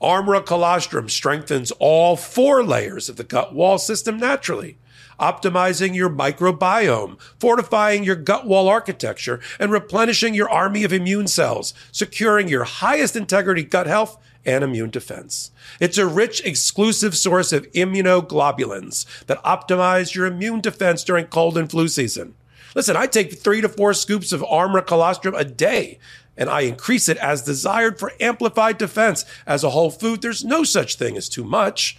Armra 0.00 0.44
colostrum 0.44 1.08
strengthens 1.08 1.72
all 1.78 2.16
four 2.16 2.62
layers 2.64 3.08
of 3.08 3.16
the 3.16 3.24
gut 3.24 3.54
wall 3.54 3.78
system 3.78 4.16
naturally 4.16 4.78
optimizing 5.18 5.94
your 5.94 6.10
microbiome, 6.10 7.20
fortifying 7.38 8.04
your 8.04 8.16
gut 8.16 8.46
wall 8.46 8.68
architecture, 8.68 9.40
and 9.58 9.70
replenishing 9.72 10.34
your 10.34 10.48
army 10.48 10.84
of 10.84 10.92
immune 10.92 11.26
cells, 11.26 11.74
securing 11.92 12.48
your 12.48 12.64
highest 12.64 13.16
integrity 13.16 13.62
gut 13.62 13.86
health 13.86 14.18
and 14.44 14.64
immune 14.64 14.90
defense. 14.90 15.50
It's 15.80 15.98
a 15.98 16.06
rich, 16.06 16.44
exclusive 16.44 17.16
source 17.16 17.52
of 17.52 17.70
immunoglobulins 17.72 19.26
that 19.26 19.42
optimize 19.42 20.14
your 20.14 20.26
immune 20.26 20.60
defense 20.60 21.04
during 21.04 21.26
cold 21.26 21.58
and 21.58 21.70
flu 21.70 21.88
season. 21.88 22.34
Listen, 22.74 22.96
I 22.96 23.06
take 23.06 23.38
three 23.38 23.60
to 23.60 23.68
four 23.68 23.94
scoops 23.94 24.32
of 24.32 24.40
Armra 24.42 24.86
colostrum 24.86 25.34
a 25.34 25.44
day, 25.44 25.98
and 26.36 26.48
I 26.48 26.62
increase 26.62 27.08
it 27.08 27.16
as 27.18 27.42
desired 27.42 27.98
for 27.98 28.12
amplified 28.20 28.78
defense. 28.78 29.24
As 29.46 29.64
a 29.64 29.70
whole 29.70 29.90
food, 29.90 30.22
there's 30.22 30.44
no 30.44 30.64
such 30.64 30.96
thing 30.96 31.16
as 31.16 31.28
too 31.28 31.44
much. 31.44 31.98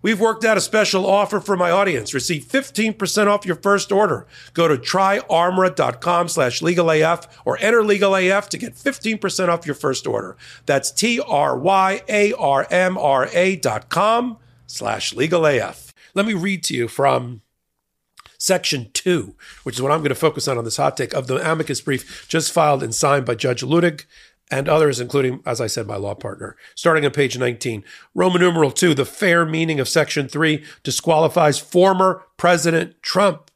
We've 0.00 0.20
worked 0.20 0.44
out 0.44 0.56
a 0.56 0.60
special 0.60 1.06
offer 1.06 1.40
for 1.40 1.56
my 1.56 1.70
audience. 1.70 2.14
Receive 2.14 2.44
15% 2.44 3.26
off 3.26 3.44
your 3.44 3.56
first 3.56 3.90
order. 3.90 4.26
Go 4.54 4.68
to 4.68 4.76
tryarmra.com 4.76 6.28
slash 6.28 6.60
legalaf 6.60 7.26
or 7.44 7.58
enter 7.60 7.82
legalaf 7.82 8.48
to 8.50 8.58
get 8.58 8.74
15% 8.74 9.48
off 9.48 9.66
your 9.66 9.74
first 9.74 10.06
order. 10.06 10.36
That's 10.66 10.92
T-R-Y-A-R-M-R-A 10.92 11.26
dot 13.56 13.88
com 13.88 14.38
slash 14.66 15.14
legalaf. 15.14 15.92
Let 16.14 16.26
me 16.26 16.34
read 16.34 16.62
to 16.64 16.74
you 16.74 16.86
from 16.88 17.42
section 18.38 18.90
two, 18.92 19.34
which 19.64 19.74
is 19.74 19.82
what 19.82 19.90
I'm 19.90 19.98
going 19.98 20.10
to 20.10 20.14
focus 20.14 20.46
on 20.46 20.56
on 20.58 20.64
this 20.64 20.76
hot 20.76 20.96
take 20.96 21.12
of 21.12 21.26
the 21.26 21.36
amicus 21.50 21.80
brief 21.80 22.26
just 22.28 22.52
filed 22.52 22.82
and 22.82 22.94
signed 22.94 23.26
by 23.26 23.34
Judge 23.34 23.62
Luttig 23.62 24.04
and 24.50 24.68
others, 24.68 25.00
including, 25.00 25.40
as 25.44 25.60
I 25.60 25.66
said, 25.66 25.86
my 25.86 25.96
law 25.96 26.14
partner. 26.14 26.56
Starting 26.74 27.04
on 27.04 27.10
page 27.10 27.36
19, 27.36 27.84
Roman 28.14 28.40
numeral 28.40 28.70
two, 28.70 28.94
the 28.94 29.04
fair 29.04 29.44
meaning 29.44 29.80
of 29.80 29.88
section 29.88 30.28
three 30.28 30.64
disqualifies 30.82 31.58
former 31.58 32.24
President 32.36 33.02
Trump. 33.02 33.50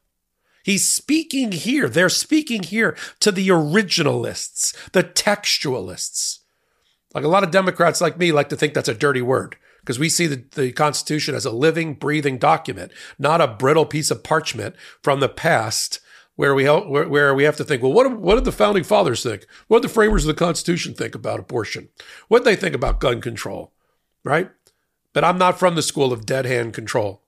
He's 0.63 0.87
speaking 0.87 1.51
here. 1.51 1.89
They're 1.89 2.09
speaking 2.09 2.63
here 2.63 2.95
to 3.19 3.31
the 3.31 3.49
originalists, 3.49 4.73
the 4.91 5.03
textualists. 5.03 6.39
Like 7.13 7.25
a 7.25 7.29
lot 7.29 7.43
of 7.43 7.51
Democrats 7.51 8.01
like 8.01 8.17
me 8.17 8.31
like 8.31 8.49
to 8.49 8.55
think 8.55 8.73
that's 8.73 8.87
a 8.87 8.93
dirty 8.93 9.21
word 9.21 9.57
because 9.81 9.99
we 9.99 10.09
see 10.09 10.27
the, 10.27 10.43
the 10.51 10.71
Constitution 10.71 11.35
as 11.35 11.45
a 11.45 11.51
living, 11.51 11.93
breathing 11.93 12.37
document, 12.37 12.91
not 13.19 13.41
a 13.41 13.47
brittle 13.47 13.85
piece 13.85 14.09
of 14.09 14.23
parchment 14.23 14.75
from 15.01 15.19
the 15.19 15.29
past 15.29 15.99
where 16.35 16.55
we 16.55 16.65
where, 16.65 17.07
where 17.07 17.33
we 17.33 17.43
have 17.43 17.57
to 17.57 17.63
think, 17.63 17.81
well, 17.81 17.93
what 17.93 18.19
what 18.19 18.35
did 18.35 18.45
the 18.45 18.51
founding 18.51 18.83
fathers 18.83 19.23
think? 19.23 19.45
What 19.67 19.81
did 19.81 19.89
the 19.89 19.93
framers 19.93 20.23
of 20.23 20.27
the 20.27 20.45
Constitution 20.45 20.93
think 20.93 21.15
about 21.15 21.39
abortion? 21.39 21.89
What 22.27 22.39
did 22.39 22.45
they 22.45 22.55
think 22.55 22.75
about 22.75 22.99
gun 22.99 23.21
control? 23.21 23.71
Right? 24.23 24.49
But 25.13 25.23
I'm 25.23 25.37
not 25.37 25.59
from 25.59 25.75
the 25.75 25.81
school 25.81 26.11
of 26.11 26.25
dead 26.25 26.45
hand 26.45 26.73
control. 26.73 27.21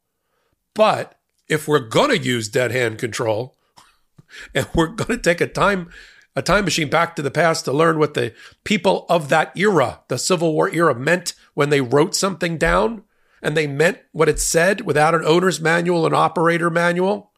But 0.74 1.20
if 1.48 1.68
we're 1.68 1.88
to 1.88 2.18
use 2.18 2.50
dead 2.50 2.72
hand 2.72 2.98
control, 2.98 3.56
and 4.56 4.68
we're 4.74 4.96
to 4.96 5.18
take 5.18 5.42
a 5.42 5.48
time 5.48 5.90
a 6.36 6.42
time 6.42 6.66
machine 6.66 6.90
back 6.90 7.16
to 7.16 7.22
the 7.22 7.32
past 7.32 7.64
to 7.66 7.72
learn 7.72 7.98
what 7.98 8.14
the 8.14 8.34
people 8.64 9.06
of 9.08 9.30
that 9.30 9.58
era, 9.58 10.02
the 10.10 10.18
Civil 10.18 10.54
War 10.54 10.70
era, 10.70 10.94
meant 10.94 11.34
when 11.54 11.70
they 11.70 11.80
wrote 11.80 12.14
something 12.14 12.58
down, 12.58 13.04
and 13.42 13.56
they 13.56 13.68
meant 13.68 14.00
what 14.12 14.28
it 14.28 14.40
said 14.40 14.82
without 14.82 15.16
an 15.16 15.24
owner's 15.24 15.62
manual, 15.62 16.06
an 16.06 16.14
operator 16.14 16.70
manual 16.70 17.32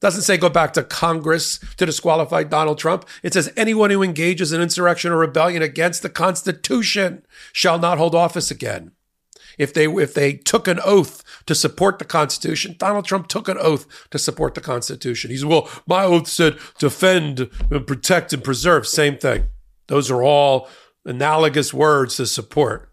doesn't 0.00 0.22
say 0.22 0.36
go 0.36 0.50
back 0.50 0.72
to 0.74 0.82
Congress 0.82 1.58
to 1.76 1.86
disqualify 1.86 2.42
Donald 2.42 2.78
Trump. 2.78 3.08
It 3.22 3.32
says 3.32 3.52
anyone 3.56 3.90
who 3.90 4.02
engages 4.02 4.52
in 4.52 4.60
insurrection 4.60 5.12
or 5.12 5.18
rebellion 5.18 5.62
against 5.62 6.02
the 6.02 6.10
Constitution 6.10 7.24
shall 7.52 7.78
not 7.78 7.98
hold 7.98 8.14
office 8.14 8.50
again. 8.50 8.92
If 9.56 9.72
they 9.72 9.86
if 9.86 10.14
they 10.14 10.34
took 10.34 10.66
an 10.66 10.80
oath 10.84 11.22
to 11.46 11.54
support 11.54 11.98
the 11.98 12.04
Constitution, 12.04 12.74
Donald 12.78 13.04
Trump 13.04 13.28
took 13.28 13.48
an 13.48 13.56
oath 13.58 13.86
to 14.10 14.18
support 14.18 14.54
the 14.54 14.60
Constitution. 14.60 15.30
He 15.30 15.36
said, 15.36 15.48
well, 15.48 15.68
my 15.86 16.04
oath 16.04 16.28
said 16.28 16.58
defend 16.78 17.48
and 17.70 17.86
protect 17.86 18.32
and 18.32 18.42
preserve. 18.42 18.86
Same 18.86 19.16
thing. 19.16 19.46
Those 19.86 20.10
are 20.10 20.22
all 20.22 20.68
analogous 21.04 21.72
words 21.72 22.16
to 22.16 22.26
support. 22.26 22.90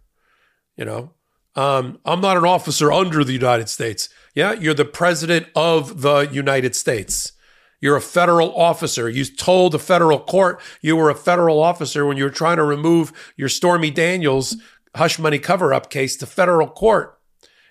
You 0.78 0.86
know, 0.86 1.14
um, 1.56 2.00
I'm 2.06 2.22
not 2.22 2.38
an 2.38 2.46
officer 2.46 2.92
under 2.92 3.24
the 3.24 3.34
United 3.34 3.70
States. 3.70 4.10
Yeah, 4.34 4.54
you're 4.54 4.74
the 4.74 4.86
president 4.86 5.48
of 5.56 6.02
the 6.02 6.30
United 6.32 6.76
States. 6.76 7.34
You're 7.82 7.98
a 7.98 8.02
federal 8.02 8.56
officer. 8.56 9.10
You 9.10 9.26
told 9.26 9.74
the 9.74 9.80
federal 9.80 10.20
court 10.20 10.62
you 10.82 10.96
were 10.96 11.10
a 11.10 11.16
federal 11.16 11.62
officer 11.62 12.06
when 12.06 12.16
you 12.16 12.24
were 12.24 12.30
trying 12.30 12.58
to 12.58 12.64
remove 12.64 13.34
your 13.36 13.50
Stormy 13.50 13.90
Daniels 13.90 14.56
hush 14.96 15.18
money 15.18 15.40
cover 15.40 15.74
up 15.74 15.90
case 15.90 16.16
to 16.18 16.26
federal 16.26 16.68
court. 16.68 17.18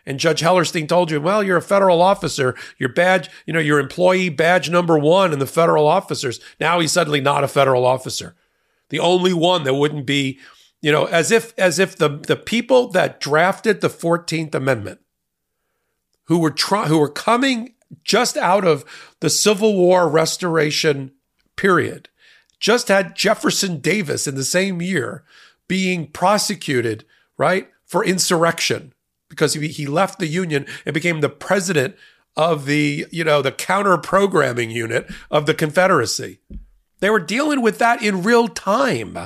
And 0.07 0.19
Judge 0.19 0.41
Hellerstein 0.41 0.89
told 0.89 1.11
you, 1.11 1.21
well, 1.21 1.43
you're 1.43 1.59
a 1.59 1.63
federal 1.63 2.03
officer. 2.03 2.57
Your 2.79 2.89
badge, 2.89 3.31
you 3.47 3.53
know, 3.53 3.61
your 3.61 3.79
employee 3.79 4.31
badge 4.31 4.71
number 4.71 4.99
one 4.99 5.33
in 5.33 5.39
the 5.39 5.47
federal 5.47 5.87
officers. 5.87 6.41
Now 6.59 6.81
he's 6.81 6.93
suddenly 6.93 7.21
not 7.21 7.45
a 7.45 7.49
federal 7.49 7.85
officer. 7.87 8.35
The 8.89 8.99
only 8.99 9.33
one 9.33 9.65
that 9.65 9.75
wouldn't 9.75 10.07
be, 10.07 10.41
you 10.81 10.91
know, 10.91 11.05
as 11.07 11.31
if 11.31 11.53
as 11.59 11.79
if 11.79 11.97
the 11.97 12.09
the 12.09 12.37
people 12.37 12.89
that 12.89 13.21
drafted 13.21 13.81
the 13.81 13.91
14th 13.91 14.55
Amendment 14.55 15.01
who 16.25 16.39
were 16.39 16.51
try- 16.51 16.87
who 16.87 16.99
were 16.99 17.11
coming 17.11 17.75
just 18.05 18.37
out 18.37 18.65
of 18.65 18.85
the 19.21 19.31
Civil 19.31 19.77
War 19.77 20.09
restoration 20.09 21.13
period, 21.57 22.09
just 22.59 22.89
had 22.89 23.17
Jefferson 23.17 23.81
Davis 23.81 24.27
in 24.27 24.37
the 24.37 24.45
same 24.45 24.81
year 24.81 25.25
being 25.67 26.07
prosecuted, 26.07 27.05
right, 27.37 27.69
for 27.85 28.05
insurrection 28.05 28.93
because 29.29 29.55
he, 29.55 29.69
he 29.69 29.87
left 29.87 30.19
the 30.19 30.27
Union 30.27 30.67
and 30.85 30.93
became 30.93 31.21
the 31.21 31.29
president 31.29 31.97
of 32.37 32.67
the, 32.67 33.07
you 33.11 33.25
know, 33.25 33.43
the 33.43 33.53
counter 33.53 33.97
programming 33.97 34.71
unit 34.71 35.11
of 35.31 35.47
the 35.47 35.55
Confederacy. 35.55 36.41
They 37.01 37.11
were 37.11 37.21
dealing 37.21 37.63
with 37.63 37.79
that 37.79 38.03
in 38.03 38.23
real 38.23 38.49
time. 38.49 39.17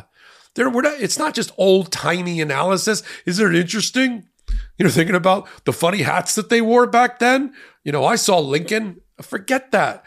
There, 0.54 0.70
not, 0.70 1.00
it's 1.00 1.18
not 1.18 1.34
just 1.34 1.52
old 1.56 1.90
timey 1.90 2.40
analysis. 2.40 3.02
Isn't 3.26 3.54
it 3.54 3.60
interesting? 3.60 4.28
You 4.78 4.84
know, 4.84 4.90
thinking 4.90 5.16
about 5.16 5.48
the 5.64 5.72
funny 5.72 6.02
hats 6.02 6.34
that 6.34 6.48
they 6.48 6.60
wore 6.60 6.86
back 6.86 7.18
then. 7.18 7.54
You 7.82 7.92
know, 7.92 8.04
I 8.04 8.16
saw 8.16 8.38
Lincoln. 8.38 9.00
Forget 9.20 9.72
that. 9.72 10.04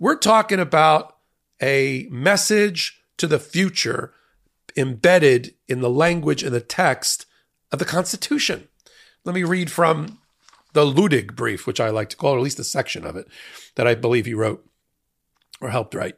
We're 0.00 0.16
talking 0.16 0.60
about 0.60 1.16
a 1.62 2.06
message 2.10 3.00
to 3.16 3.26
the 3.26 3.38
future 3.38 4.12
embedded 4.76 5.54
in 5.68 5.80
the 5.80 5.90
language 5.90 6.42
and 6.42 6.54
the 6.54 6.60
text 6.60 7.26
of 7.72 7.78
the 7.78 7.84
Constitution. 7.84 8.68
Let 9.24 9.34
me 9.34 9.42
read 9.42 9.70
from 9.70 10.18
the 10.74 10.84
Luttig 10.84 11.34
brief, 11.34 11.66
which 11.66 11.80
I 11.80 11.88
like 11.88 12.10
to 12.10 12.16
call, 12.16 12.34
or 12.34 12.38
at 12.38 12.44
least 12.44 12.58
a 12.58 12.64
section 12.64 13.06
of 13.06 13.16
it 13.16 13.26
that 13.76 13.86
I 13.86 13.94
believe 13.94 14.26
he 14.26 14.34
wrote 14.34 14.64
or 15.60 15.70
helped 15.70 15.94
write. 15.94 16.16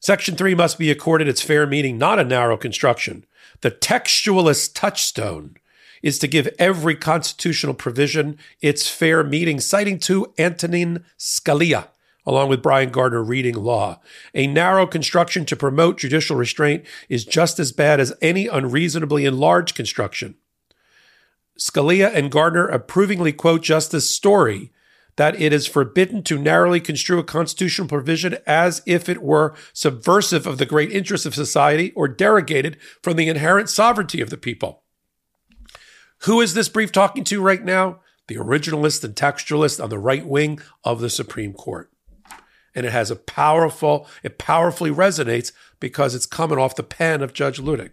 Section 0.00 0.36
three 0.36 0.54
must 0.54 0.78
be 0.78 0.90
accorded 0.90 1.28
its 1.28 1.40
fair 1.40 1.66
meaning, 1.66 1.98
not 1.98 2.18
a 2.18 2.24
narrow 2.24 2.56
construction. 2.56 3.24
The 3.62 3.70
textualist 3.70 4.74
touchstone 4.74 5.56
is 6.02 6.18
to 6.18 6.28
give 6.28 6.54
every 6.58 6.94
constitutional 6.94 7.74
provision 7.74 8.38
its 8.60 8.88
fair 8.88 9.24
meaning, 9.24 9.60
citing 9.60 9.98
to 10.00 10.32
Antonin 10.38 11.04
Scalia, 11.18 11.88
along 12.26 12.48
with 12.48 12.62
Brian 12.62 12.90
Gardner 12.90 13.22
reading 13.22 13.54
law. 13.54 14.00
A 14.34 14.46
narrow 14.46 14.86
construction 14.86 15.44
to 15.46 15.56
promote 15.56 15.98
judicial 15.98 16.36
restraint 16.36 16.84
is 17.08 17.24
just 17.24 17.58
as 17.58 17.72
bad 17.72 17.98
as 17.98 18.14
any 18.20 18.46
unreasonably 18.46 19.24
enlarged 19.24 19.74
construction. 19.74 20.36
Scalia 21.58 22.14
and 22.14 22.30
Gardner 22.30 22.66
approvingly 22.66 23.32
quote 23.32 23.62
Justice 23.62 24.10
Story 24.10 24.72
that 25.16 25.40
it 25.40 25.52
is 25.52 25.66
forbidden 25.66 26.22
to 26.22 26.38
narrowly 26.38 26.80
construe 26.80 27.18
a 27.18 27.24
constitutional 27.24 27.88
provision 27.88 28.36
as 28.46 28.82
if 28.86 29.08
it 29.08 29.22
were 29.22 29.54
subversive 29.72 30.46
of 30.46 30.58
the 30.58 30.66
great 30.66 30.92
interests 30.92 31.26
of 31.26 31.34
society 31.34 31.92
or 31.92 32.08
derogated 32.08 32.76
from 33.02 33.16
the 33.16 33.28
inherent 33.28 33.68
sovereignty 33.68 34.20
of 34.20 34.30
the 34.30 34.36
people. 34.36 34.82
Who 36.20 36.40
is 36.40 36.54
this 36.54 36.68
brief 36.68 36.92
talking 36.92 37.24
to 37.24 37.42
right 37.42 37.64
now? 37.64 38.00
The 38.28 38.36
originalist 38.36 39.04
and 39.04 39.14
textualist 39.14 39.82
on 39.82 39.90
the 39.90 39.98
right 39.98 40.26
wing 40.26 40.60
of 40.84 41.00
the 41.00 41.10
Supreme 41.10 41.52
Court. 41.52 41.90
And 42.74 42.84
it 42.84 42.92
has 42.92 43.10
a 43.10 43.16
powerful, 43.16 44.06
it 44.22 44.38
powerfully 44.38 44.90
resonates 44.90 45.52
because 45.80 46.14
it's 46.14 46.26
coming 46.26 46.58
off 46.58 46.74
the 46.74 46.82
pen 46.82 47.22
of 47.22 47.32
Judge 47.32 47.58
Luttig. 47.58 47.92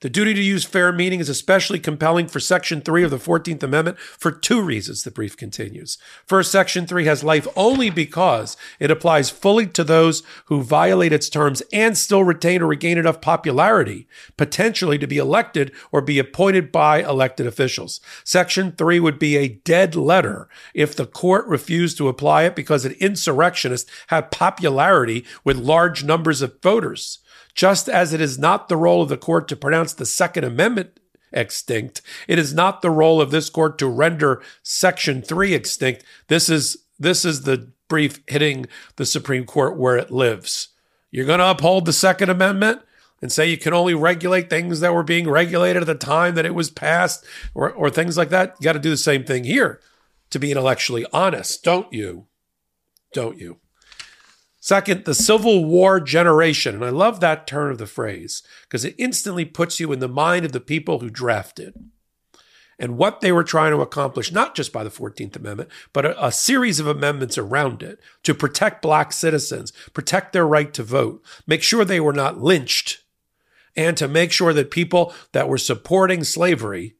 The 0.00 0.08
duty 0.08 0.32
to 0.32 0.40
use 0.40 0.64
fair 0.64 0.92
meaning 0.92 1.18
is 1.18 1.28
especially 1.28 1.80
compelling 1.80 2.28
for 2.28 2.38
Section 2.38 2.82
3 2.82 3.02
of 3.02 3.10
the 3.10 3.16
14th 3.16 3.64
Amendment 3.64 3.98
for 3.98 4.30
two 4.30 4.62
reasons, 4.62 5.02
the 5.02 5.10
brief 5.10 5.36
continues. 5.36 5.98
First, 6.24 6.52
Section 6.52 6.86
3 6.86 7.04
has 7.06 7.24
life 7.24 7.48
only 7.56 7.90
because 7.90 8.56
it 8.78 8.92
applies 8.92 9.28
fully 9.28 9.66
to 9.66 9.82
those 9.82 10.22
who 10.44 10.62
violate 10.62 11.12
its 11.12 11.28
terms 11.28 11.64
and 11.72 11.98
still 11.98 12.22
retain 12.22 12.62
or 12.62 12.68
regain 12.68 12.96
enough 12.96 13.20
popularity, 13.20 14.06
potentially 14.36 14.98
to 14.98 15.08
be 15.08 15.18
elected 15.18 15.72
or 15.90 16.00
be 16.00 16.20
appointed 16.20 16.70
by 16.70 17.02
elected 17.02 17.48
officials. 17.48 18.00
Section 18.22 18.70
3 18.70 19.00
would 19.00 19.18
be 19.18 19.36
a 19.36 19.48
dead 19.48 19.96
letter 19.96 20.48
if 20.74 20.94
the 20.94 21.06
court 21.06 21.44
refused 21.48 21.98
to 21.98 22.06
apply 22.06 22.44
it 22.44 22.54
because 22.54 22.84
an 22.84 22.94
insurrectionist 23.00 23.90
had 24.06 24.30
popularity 24.30 25.24
with 25.42 25.56
large 25.56 26.04
numbers 26.04 26.40
of 26.40 26.62
voters. 26.62 27.18
Just 27.58 27.88
as 27.88 28.12
it 28.12 28.20
is 28.20 28.38
not 28.38 28.68
the 28.68 28.76
role 28.76 29.02
of 29.02 29.08
the 29.08 29.16
court 29.16 29.48
to 29.48 29.56
pronounce 29.56 29.92
the 29.92 30.06
Second 30.06 30.44
Amendment 30.44 31.00
extinct, 31.32 32.00
it 32.28 32.38
is 32.38 32.54
not 32.54 32.82
the 32.82 32.90
role 32.90 33.20
of 33.20 33.32
this 33.32 33.50
court 33.50 33.78
to 33.78 33.88
render 33.88 34.40
Section 34.62 35.22
3 35.22 35.54
extinct. 35.54 36.04
This 36.28 36.48
is 36.48 36.84
this 37.00 37.24
is 37.24 37.42
the 37.42 37.72
brief 37.88 38.22
hitting 38.28 38.66
the 38.94 39.04
Supreme 39.04 39.44
Court 39.44 39.76
where 39.76 39.96
it 39.96 40.12
lives. 40.12 40.68
You're 41.10 41.26
going 41.26 41.40
to 41.40 41.50
uphold 41.50 41.84
the 41.84 41.92
Second 41.92 42.28
Amendment 42.28 42.82
and 43.20 43.32
say 43.32 43.50
you 43.50 43.58
can 43.58 43.74
only 43.74 43.94
regulate 43.94 44.48
things 44.48 44.78
that 44.78 44.94
were 44.94 45.02
being 45.02 45.28
regulated 45.28 45.82
at 45.82 45.86
the 45.86 45.96
time 45.96 46.36
that 46.36 46.46
it 46.46 46.54
was 46.54 46.70
passed 46.70 47.26
or, 47.54 47.72
or 47.72 47.90
things 47.90 48.16
like 48.16 48.28
that. 48.28 48.54
You 48.60 48.66
got 48.66 48.74
to 48.74 48.78
do 48.78 48.90
the 48.90 48.96
same 48.96 49.24
thing 49.24 49.42
here 49.42 49.80
to 50.30 50.38
be 50.38 50.52
intellectually 50.52 51.06
honest, 51.12 51.64
don't 51.64 51.92
you? 51.92 52.28
Don't 53.12 53.36
you? 53.36 53.58
Second, 54.68 55.06
the 55.06 55.14
Civil 55.14 55.64
War 55.64 55.98
generation. 55.98 56.74
And 56.74 56.84
I 56.84 56.90
love 56.90 57.20
that 57.20 57.46
turn 57.46 57.70
of 57.70 57.78
the 57.78 57.86
phrase 57.86 58.42
because 58.64 58.84
it 58.84 58.94
instantly 58.98 59.46
puts 59.46 59.80
you 59.80 59.92
in 59.92 59.98
the 59.98 60.08
mind 60.08 60.44
of 60.44 60.52
the 60.52 60.60
people 60.60 60.98
who 60.98 61.08
drafted 61.08 61.72
and 62.78 62.98
what 62.98 63.22
they 63.22 63.32
were 63.32 63.44
trying 63.44 63.72
to 63.72 63.80
accomplish, 63.80 64.30
not 64.30 64.54
just 64.54 64.70
by 64.70 64.84
the 64.84 64.90
14th 64.90 65.36
Amendment, 65.36 65.70
but 65.94 66.04
a, 66.04 66.26
a, 66.26 66.30
series 66.30 66.78
of 66.78 66.86
amendments 66.86 67.38
around 67.38 67.82
it 67.82 67.98
to 68.24 68.34
protect 68.34 68.82
black 68.82 69.10
citizens, 69.10 69.72
protect 69.94 70.34
their 70.34 70.46
right 70.46 70.74
to 70.74 70.82
vote, 70.82 71.24
make 71.46 71.62
sure 71.62 71.82
they 71.82 71.98
were 71.98 72.12
not 72.12 72.38
lynched, 72.38 73.04
and 73.74 73.96
to 73.96 74.06
make 74.06 74.32
sure 74.32 74.52
that 74.52 74.70
people 74.70 75.14
that 75.32 75.48
were 75.48 75.56
supporting 75.56 76.22
slavery, 76.24 76.94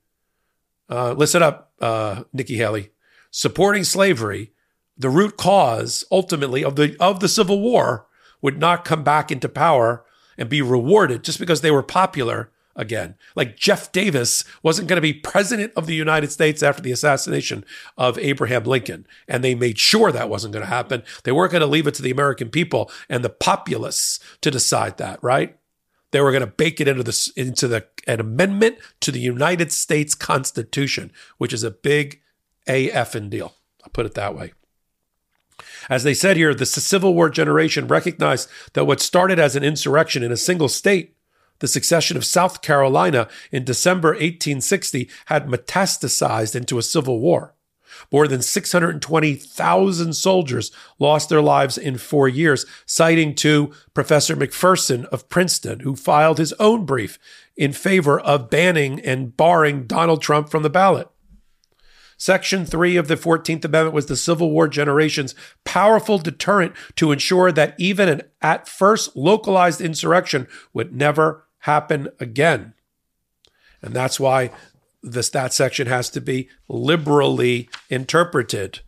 uh, 0.89 1.13
listen 1.13 1.43
up, 1.43 1.75
uh, 1.83 2.23
Nikki 2.33 2.57
Haley, 2.57 2.93
supporting 3.31 3.85
slavery, 3.85 4.53
the 4.99 5.11
root 5.11 5.37
cause 5.37 6.05
ultimately 6.11 6.65
of 6.65 6.77
the 6.77 6.97
of 6.99 7.21
the 7.21 7.29
Civil 7.29 7.61
War 7.61 8.07
would 8.43 8.59
not 8.59 8.85
come 8.85 9.03
back 9.05 9.31
into 9.31 9.49
power 9.49 10.05
and 10.37 10.49
be 10.49 10.63
rewarded 10.63 11.25
just 11.25 11.39
because 11.39 11.61
they 11.61 11.71
were 11.71 11.83
popular 11.83 12.51
again. 12.79 13.17
Like 13.35 13.57
Jeff 13.57 13.93
Davis 13.93 14.45
wasn't 14.63 14.89
going 14.89 14.97
to 14.97 15.03
be 15.03 15.13
president 15.13 15.73
of 15.77 15.87
the 15.87 15.95
United 15.95 16.31
States 16.31 16.63
after 16.63 16.81
the 16.81 16.93
assassination 16.93 17.65
of 17.99 18.17
Abraham 18.19 18.65
Lincoln. 18.65 19.07
And 19.27 19.43
they 19.43 19.55
made 19.55 19.79
sure 19.79 20.13
that 20.13 20.31
wasn't 20.31 20.55
going 20.55 20.65
to 20.65 20.71
happen. 20.71 21.03
They 21.25 21.33
weren't 21.33 21.53
going 21.53 21.61
to 21.61 21.67
leave 21.67 21.89
it 21.89 21.95
to 21.95 22.03
the 22.03 22.13
American 22.13 22.49
people 22.49 22.91
and 23.09 23.25
the 23.25 23.31
populace 23.31 24.21
to 24.41 24.51
decide 24.51 24.97
that, 24.99 25.23
right? 25.23 25.57
They 26.13 26.21
were 26.21 26.31
going 26.31 26.41
to 26.41 26.47
bake 26.47 26.81
it 26.81 26.89
into 26.89 27.03
the 27.03 27.33
into 27.37 27.69
the 27.69 27.87
an 28.07 28.21
amendment 28.21 28.79
to 29.01 29.11
the 29.11 29.21
United 29.21 29.73
States 29.73 30.15
Constitution, 30.15 31.13
which 31.37 31.53
is 31.53 31.63
a 31.63 31.71
big 31.71 32.23
AF 32.67 33.15
and 33.15 33.31
deal. 33.31 33.57
I'll 33.85 33.91
put 33.91 34.07
it 34.07 34.15
that 34.15 34.35
way. 34.35 34.53
As 35.89 36.03
they 36.03 36.15
said 36.15 36.37
here, 36.37 36.55
the 36.55 36.67
Civil 36.67 37.15
War 37.15 37.31
generation 37.31 37.89
recognized 37.89 38.49
that 38.75 38.87
what 38.87 39.01
started 39.01 39.39
as 39.39 39.57
an 39.57 39.65
insurrection 39.65 40.23
in 40.23 40.33
a 40.33 40.37
single 40.37 40.69
state 40.69 41.15
the 41.61 41.69
succession 41.69 42.17
of 42.17 42.25
South 42.25 42.63
Carolina 42.63 43.29
in 43.51 43.65
December 43.65 44.11
1860 44.11 45.09
had 45.27 45.47
metastasized 45.47 46.55
into 46.55 46.79
a 46.79 46.83
civil 46.83 47.21
war. 47.21 47.55
More 48.13 48.29
than 48.29 48.43
620,000 48.43 50.13
soldiers 50.13 50.71
lost 50.99 51.29
their 51.29 51.43
lives 51.43 51.77
in 51.77 51.99
four 51.99 52.29
years, 52.29 52.65
citing 52.87 53.35
to 53.37 53.73
Professor 53.93 54.37
McPherson 54.37 55.05
of 55.07 55.29
Princeton, 55.29 55.81
who 55.81 55.97
filed 55.97 56.39
his 56.39 56.53
own 56.55 56.85
brief 56.85 57.19
in 57.57 57.73
favor 57.73 58.21
of 58.21 58.51
banning 58.51 59.01
and 59.01 59.37
barring 59.37 59.87
Donald 59.87 60.23
Trump 60.23 60.49
from 60.49 60.63
the 60.63 60.71
ballot. 60.71 61.09
Section 62.19 62.67
3 62.67 62.97
of 62.97 63.07
the 63.07 63.15
14th 63.15 63.65
Amendment 63.65 63.95
was 63.95 64.07
the 64.07 64.17
Civil 64.17 64.51
War 64.51 64.67
generation's 64.69 65.37
powerful 65.65 66.19
deterrent 66.19 66.75
to 66.97 67.13
ensure 67.13 67.53
that 67.53 67.77
even 67.79 68.09
an 68.09 68.23
at 68.43 68.69
first 68.69 69.17
localized 69.17 69.81
insurrection 69.81 70.49
would 70.73 70.93
never 70.93 71.47
happen 71.61 72.09
again. 72.19 72.75
And 73.81 73.95
that's 73.95 74.19
why 74.19 74.51
this 75.01 75.31
that 75.31 75.53
section 75.55 75.87
has 75.87 76.11
to 76.11 76.21
be 76.21 76.49
liberally 76.69 77.71
interpreted. 77.89 78.81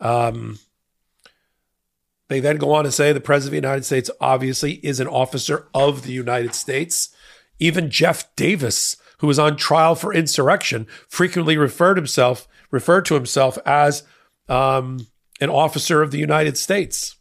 Um, 0.00 0.60
they 2.28 2.38
then 2.38 2.58
go 2.58 2.72
on 2.72 2.84
to 2.84 2.92
say 2.92 3.12
the 3.12 3.20
President 3.20 3.56
of 3.56 3.62
the 3.62 3.68
United 3.68 3.84
States 3.84 4.10
obviously 4.20 4.74
is 4.84 5.00
an 5.00 5.08
officer 5.08 5.66
of 5.74 6.02
the 6.02 6.12
United 6.12 6.54
States. 6.54 7.08
Even 7.58 7.90
Jeff 7.90 8.34
Davis, 8.36 8.96
who 9.18 9.26
was 9.26 9.38
on 9.38 9.56
trial 9.56 9.94
for 9.94 10.14
insurrection, 10.14 10.86
frequently 11.08 11.56
referred 11.56 11.96
himself 11.96 12.48
referred 12.70 13.04
to 13.06 13.14
himself 13.14 13.56
as 13.64 14.02
um, 14.48 15.06
an 15.40 15.48
officer 15.50 16.02
of 16.02 16.10
the 16.10 16.18
United 16.18 16.56
States. 16.56 17.16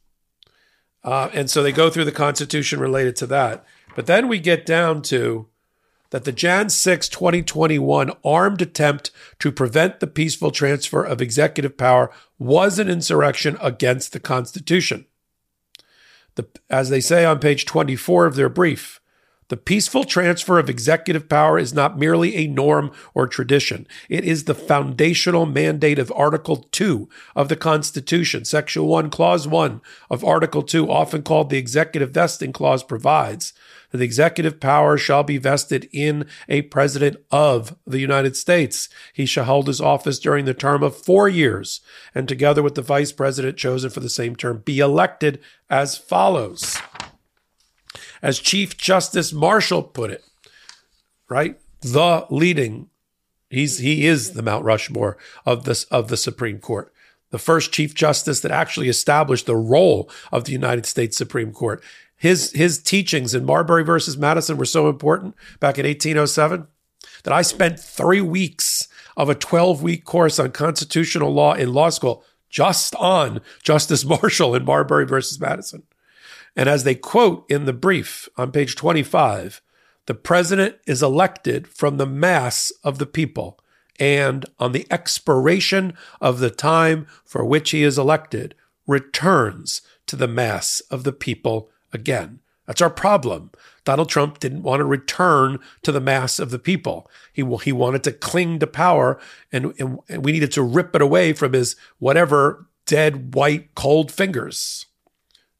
Uh, 1.04 1.30
and 1.34 1.50
so 1.50 1.64
they 1.64 1.72
go 1.72 1.90
through 1.90 2.04
the 2.04 2.12
Constitution 2.12 2.80
related 2.80 3.16
to 3.16 3.28
that. 3.28 3.66
But 3.96 4.08
then 4.08 4.28
we 4.28 4.40
get 4.40 4.66
down 4.66 5.02
to 5.04 5.48
that 6.10 6.24
the 6.24 6.32
Jan 6.32 6.70
6, 6.70 7.10
2021 7.10 8.12
armed 8.24 8.62
attempt 8.62 9.12
to 9.40 9.52
prevent 9.52 10.00
the 10.00 10.08
peaceful 10.08 10.52
transfer 10.52 11.04
of 11.04 11.22
executive 11.22 11.78
power 11.78 12.12
was 12.40 12.80
an 12.80 12.90
insurrection 12.90 13.58
against 13.62 14.14
the 14.14 14.20
Constitution. 14.20 15.06
The, 16.36 16.48
as 16.70 16.90
they 16.90 17.02
say 17.02 17.26
on 17.26 17.40
page 17.40 17.66
24 17.66 18.26
of 18.26 18.36
their 18.36 18.50
brief, 18.50 19.02
the 19.50 19.58
peaceful 19.58 20.04
transfer 20.04 20.60
of 20.60 20.70
executive 20.70 21.30
power 21.30 21.58
is 21.58 21.74
not 21.74 21.98
merely 21.98 22.36
a 22.36 22.48
norm 22.48 22.92
or 23.14 23.28
tradition. 23.28 23.88
It 24.10 24.26
is 24.26 24.44
the 24.44 24.54
foundational 24.54 25.46
mandate 25.46 26.00
of 26.00 26.12
Article 26.16 26.68
2 26.72 27.08
of 27.36 27.48
the 27.48 27.56
Constitution. 27.56 28.44
Section 28.44 28.84
1, 28.84 29.10
Clause 29.10 29.48
1 29.48 29.82
of 30.10 30.24
Article 30.26 30.64
2, 30.64 30.92
often 30.92 31.22
called 31.22 31.50
the 31.50 31.58
Executive 31.58 32.12
Vesting 32.12 32.52
Clause, 32.52 32.84
provides 32.84 33.54
that 33.92 34.00
the 34.00 34.04
executive 34.04 34.60
power 34.60 34.98
shall 34.98 35.24
be 35.24 35.38
vested 35.38 35.88
in 35.94 36.26
a 36.50 36.64
president 36.64 37.16
of 37.32 37.78
the 37.86 38.00
United 38.00 38.36
States. 38.36 38.90
He 39.14 39.26
shall 39.26 39.46
hold 39.46 39.68
his 39.68 39.80
office 39.80 40.20
during 40.20 40.44
the 40.44 40.54
term 40.54 40.84
of 40.84 40.98
four 40.98 41.30
years, 41.30 41.80
and 42.14 42.28
together 42.28 42.62
with 42.62 42.76
the 42.76 42.82
vice 42.82 43.14
president 43.14 43.58
chosen 43.58 43.90
for 43.90 44.02
the 44.02 44.10
same 44.10 44.36
term, 44.36 44.62
be 44.66 44.80
elected 44.80 45.40
as 45.70 45.98
follows 45.98 46.82
as 48.22 48.40
Chief 48.40 48.78
Justice 48.78 49.34
Marshall 49.34 49.84
put 49.84 50.12
it, 50.12 50.24
right? 51.30 51.60
The 51.82 52.26
leading, 52.30 52.90
he's 53.50 53.80
he 53.80 54.06
is 54.06 54.32
the 54.32 54.42
Mount 54.42 54.66
Rushmore 54.66 55.18
of 55.46 55.66
this 55.66 55.84
of 55.86 56.08
the 56.08 56.18
Supreme 56.18 56.60
Court. 56.60 56.94
The 57.30 57.40
first 57.40 57.74
Chief 57.74 57.94
Justice 57.94 58.40
that 58.40 58.52
actually 58.52 58.90
established 58.90 59.46
the 59.46 59.56
role 59.56 60.10
of 60.32 60.46
the 60.46 60.54
United 60.54 60.86
States 60.86 61.18
Supreme 61.18 61.52
Court. 61.52 61.84
His 62.16 62.52
his 62.52 62.82
teachings 62.82 63.34
in 63.34 63.46
Marbury 63.46 63.84
versus 63.84 64.18
Madison 64.18 64.58
were 64.58 64.66
so 64.66 64.90
important 64.90 65.36
back 65.60 65.78
in 65.78 65.86
1807 65.86 66.68
that 67.24 67.34
I 67.34 67.42
spent 67.42 67.80
three 67.80 68.22
weeks 68.22 68.88
of 69.16 69.30
a 69.30 69.36
12 69.36 69.84
week 69.84 70.06
course 70.06 70.40
on 70.40 70.52
constitutional 70.52 71.34
law 71.34 71.54
in 71.54 71.74
law 71.74 71.90
school 71.90 72.24
just 72.50 72.96
on 72.96 73.42
Justice 73.62 74.06
Marshall 74.22 74.56
in 74.56 74.66
Marbury 74.66 75.06
versus 75.06 75.40
Madison. 75.40 75.84
And 76.58 76.68
as 76.68 76.84
they 76.84 76.96
quote 76.96 77.46
in 77.50 77.66
the 77.66 77.72
brief 77.72 78.28
on 78.36 78.52
page 78.52 78.76
25, 78.76 79.62
the 80.08 80.16
president 80.16 80.78
is 80.88 81.04
elected 81.04 81.68
from 81.68 81.98
the 81.98 82.08
mass 82.08 82.72
of 82.84 82.98
the 82.98 83.06
people, 83.06 83.60
and 84.00 84.46
on 84.60 84.72
the 84.72 84.88
expiration 84.90 85.94
of 86.20 86.40
the 86.40 86.50
time 86.50 87.06
for 87.24 87.46
which 87.46 87.70
he 87.70 87.84
is 87.84 87.98
elected, 88.00 88.56
returns 88.88 89.82
to 90.08 90.16
the 90.16 90.28
mass 90.28 90.82
of 90.90 91.04
the 91.04 91.14
people 91.14 91.70
again. 91.94 92.40
That's 92.66 92.82
our 92.82 92.90
problem. 92.90 93.52
Donald 93.86 94.10
Trump 94.10 94.40
didn't 94.40 94.64
want 94.64 94.80
to 94.80 94.86
return 94.86 95.60
to 95.84 95.92
the 95.92 96.02
mass 96.02 96.40
of 96.40 96.50
the 96.50 96.60
people. 96.60 97.10
He, 97.32 97.44
he 97.64 97.72
wanted 97.72 98.04
to 98.06 98.12
cling 98.12 98.60
to 98.60 98.68
power, 98.68 99.20
and, 99.52 99.74
and, 99.80 100.24
we 100.24 100.32
needed 100.32 100.52
to 100.54 100.64
rip 100.64 100.96
it 100.96 101.02
away 101.02 101.34
from 101.34 101.54
his 101.54 101.76
whatever 102.00 102.68
dead, 102.86 103.36
white, 103.36 103.76
cold 103.76 104.12
fingers. 104.12 104.88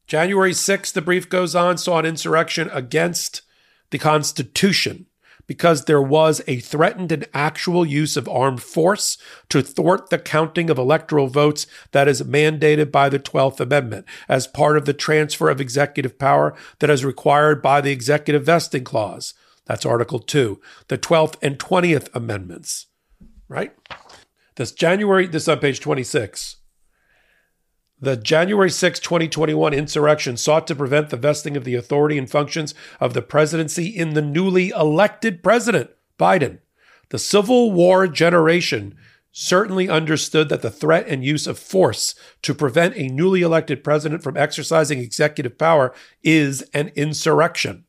January 0.08 0.52
6th, 0.52 0.94
the 0.94 1.02
brief 1.02 1.28
goes 1.28 1.54
on, 1.54 1.76
saw 1.76 1.98
an 1.98 2.06
insurrection 2.06 2.70
against 2.72 3.42
the 3.90 3.98
Constitution 3.98 5.04
because 5.46 5.84
there 5.84 6.00
was 6.00 6.42
a 6.46 6.60
threatened 6.60 7.12
and 7.12 7.26
actual 7.34 7.84
use 7.84 8.16
of 8.16 8.28
armed 8.28 8.62
force 8.62 9.18
to 9.48 9.62
thwart 9.62 10.08
the 10.08 10.18
counting 10.18 10.70
of 10.70 10.78
electoral 10.78 11.26
votes 11.26 11.66
that 11.92 12.08
is 12.08 12.22
mandated 12.22 12.90
by 12.90 13.08
the 13.08 13.18
12th 13.18 13.60
Amendment 13.60 14.06
as 14.28 14.46
part 14.46 14.76
of 14.76 14.84
the 14.84 14.94
transfer 14.94 15.50
of 15.50 15.60
executive 15.60 16.18
power 16.18 16.54
that 16.78 16.90
is 16.90 17.04
required 17.04 17.60
by 17.60 17.80
the 17.80 17.90
Executive 17.90 18.44
Vesting 18.44 18.84
Clause. 18.84 19.34
That's 19.66 19.86
Article 19.86 20.20
2, 20.20 20.60
the 20.88 20.98
12th 20.98 21.36
and 21.42 21.58
20th 21.58 22.08
Amendments, 22.14 22.86
right? 23.48 23.72
This 24.56 24.72
January, 24.72 25.26
this 25.26 25.48
on 25.48 25.58
page 25.58 25.80
26. 25.80 26.57
The 28.00 28.16
January 28.16 28.70
6, 28.70 29.00
2021 29.00 29.74
insurrection 29.74 30.36
sought 30.36 30.68
to 30.68 30.76
prevent 30.76 31.10
the 31.10 31.16
vesting 31.16 31.56
of 31.56 31.64
the 31.64 31.74
authority 31.74 32.16
and 32.16 32.30
functions 32.30 32.72
of 33.00 33.12
the 33.12 33.22
presidency 33.22 33.86
in 33.88 34.14
the 34.14 34.22
newly 34.22 34.68
elected 34.68 35.42
president, 35.42 35.90
Biden. 36.18 36.60
The 37.08 37.18
Civil 37.18 37.72
War 37.72 38.06
generation 38.06 38.96
certainly 39.32 39.88
understood 39.88 40.48
that 40.48 40.62
the 40.62 40.70
threat 40.70 41.08
and 41.08 41.24
use 41.24 41.48
of 41.48 41.58
force 41.58 42.14
to 42.42 42.54
prevent 42.54 42.96
a 42.96 43.08
newly 43.08 43.42
elected 43.42 43.82
president 43.82 44.22
from 44.22 44.36
exercising 44.36 45.00
executive 45.00 45.58
power 45.58 45.92
is 46.22 46.62
an 46.74 46.92
insurrection. 46.94 47.84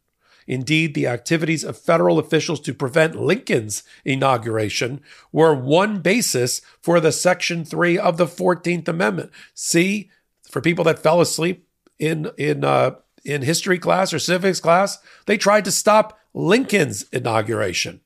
Indeed, 0.50 0.96
the 0.96 1.06
activities 1.06 1.64
of 1.64 1.78
federal 1.78 2.18
officials 2.18 2.60
to 2.62 2.74
prevent 2.74 3.14
Lincoln's 3.14 3.84
inauguration 4.04 5.00
were 5.32 5.54
one 5.54 6.02
basis 6.02 6.62
for 6.82 7.00
the 7.00 7.12
Section 7.12 7.64
3 7.64 8.00
of 8.00 8.18
the 8.18 8.26
14th 8.26 8.88
Amendment. 8.88 9.30
See, 9.54 10.10
for 10.50 10.60
people 10.60 10.84
that 10.86 10.98
fell 10.98 11.22
asleep 11.22 11.68
in, 12.00 12.32
in, 12.36 12.64
uh, 12.64 12.96
in 13.24 13.44
history 13.44 13.78
class 13.78 14.12
or 14.12 14.18
civics 14.18 14.60
class, 14.60 14.98
they 15.28 15.38
tried 15.38 15.66
to 15.66 15.72
stop 15.72 16.20
Lincoln's 16.34 17.04
inauguration 17.14 18.02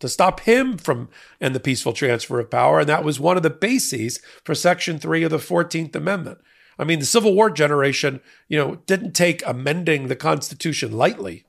to 0.00 0.08
stop 0.08 0.40
him 0.40 0.76
from 0.76 1.08
and 1.40 1.54
the 1.54 1.60
peaceful 1.60 1.92
transfer 1.92 2.40
of 2.40 2.50
power. 2.50 2.80
And 2.80 2.88
that 2.88 3.04
was 3.04 3.20
one 3.20 3.36
of 3.36 3.42
the 3.42 3.50
bases 3.50 4.20
for 4.44 4.54
Section 4.54 4.98
3 4.98 5.22
of 5.22 5.30
the 5.30 5.38
14th 5.38 5.94
Amendment. 5.94 6.38
I 6.78 6.84
mean, 6.84 6.98
the 6.98 7.06
Civil 7.06 7.34
War 7.34 7.50
generation, 7.50 8.20
you 8.48 8.58
know, 8.58 8.76
didn't 8.86 9.12
take 9.12 9.46
amending 9.46 10.08
the 10.08 10.16
Constitution 10.16 10.92
lightly. 10.92 11.44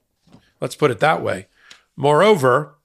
Let's 0.61 0.75
put 0.75 0.91
it 0.91 0.99
that 0.99 1.21
way. 1.21 1.47
Moreover, 1.95 2.75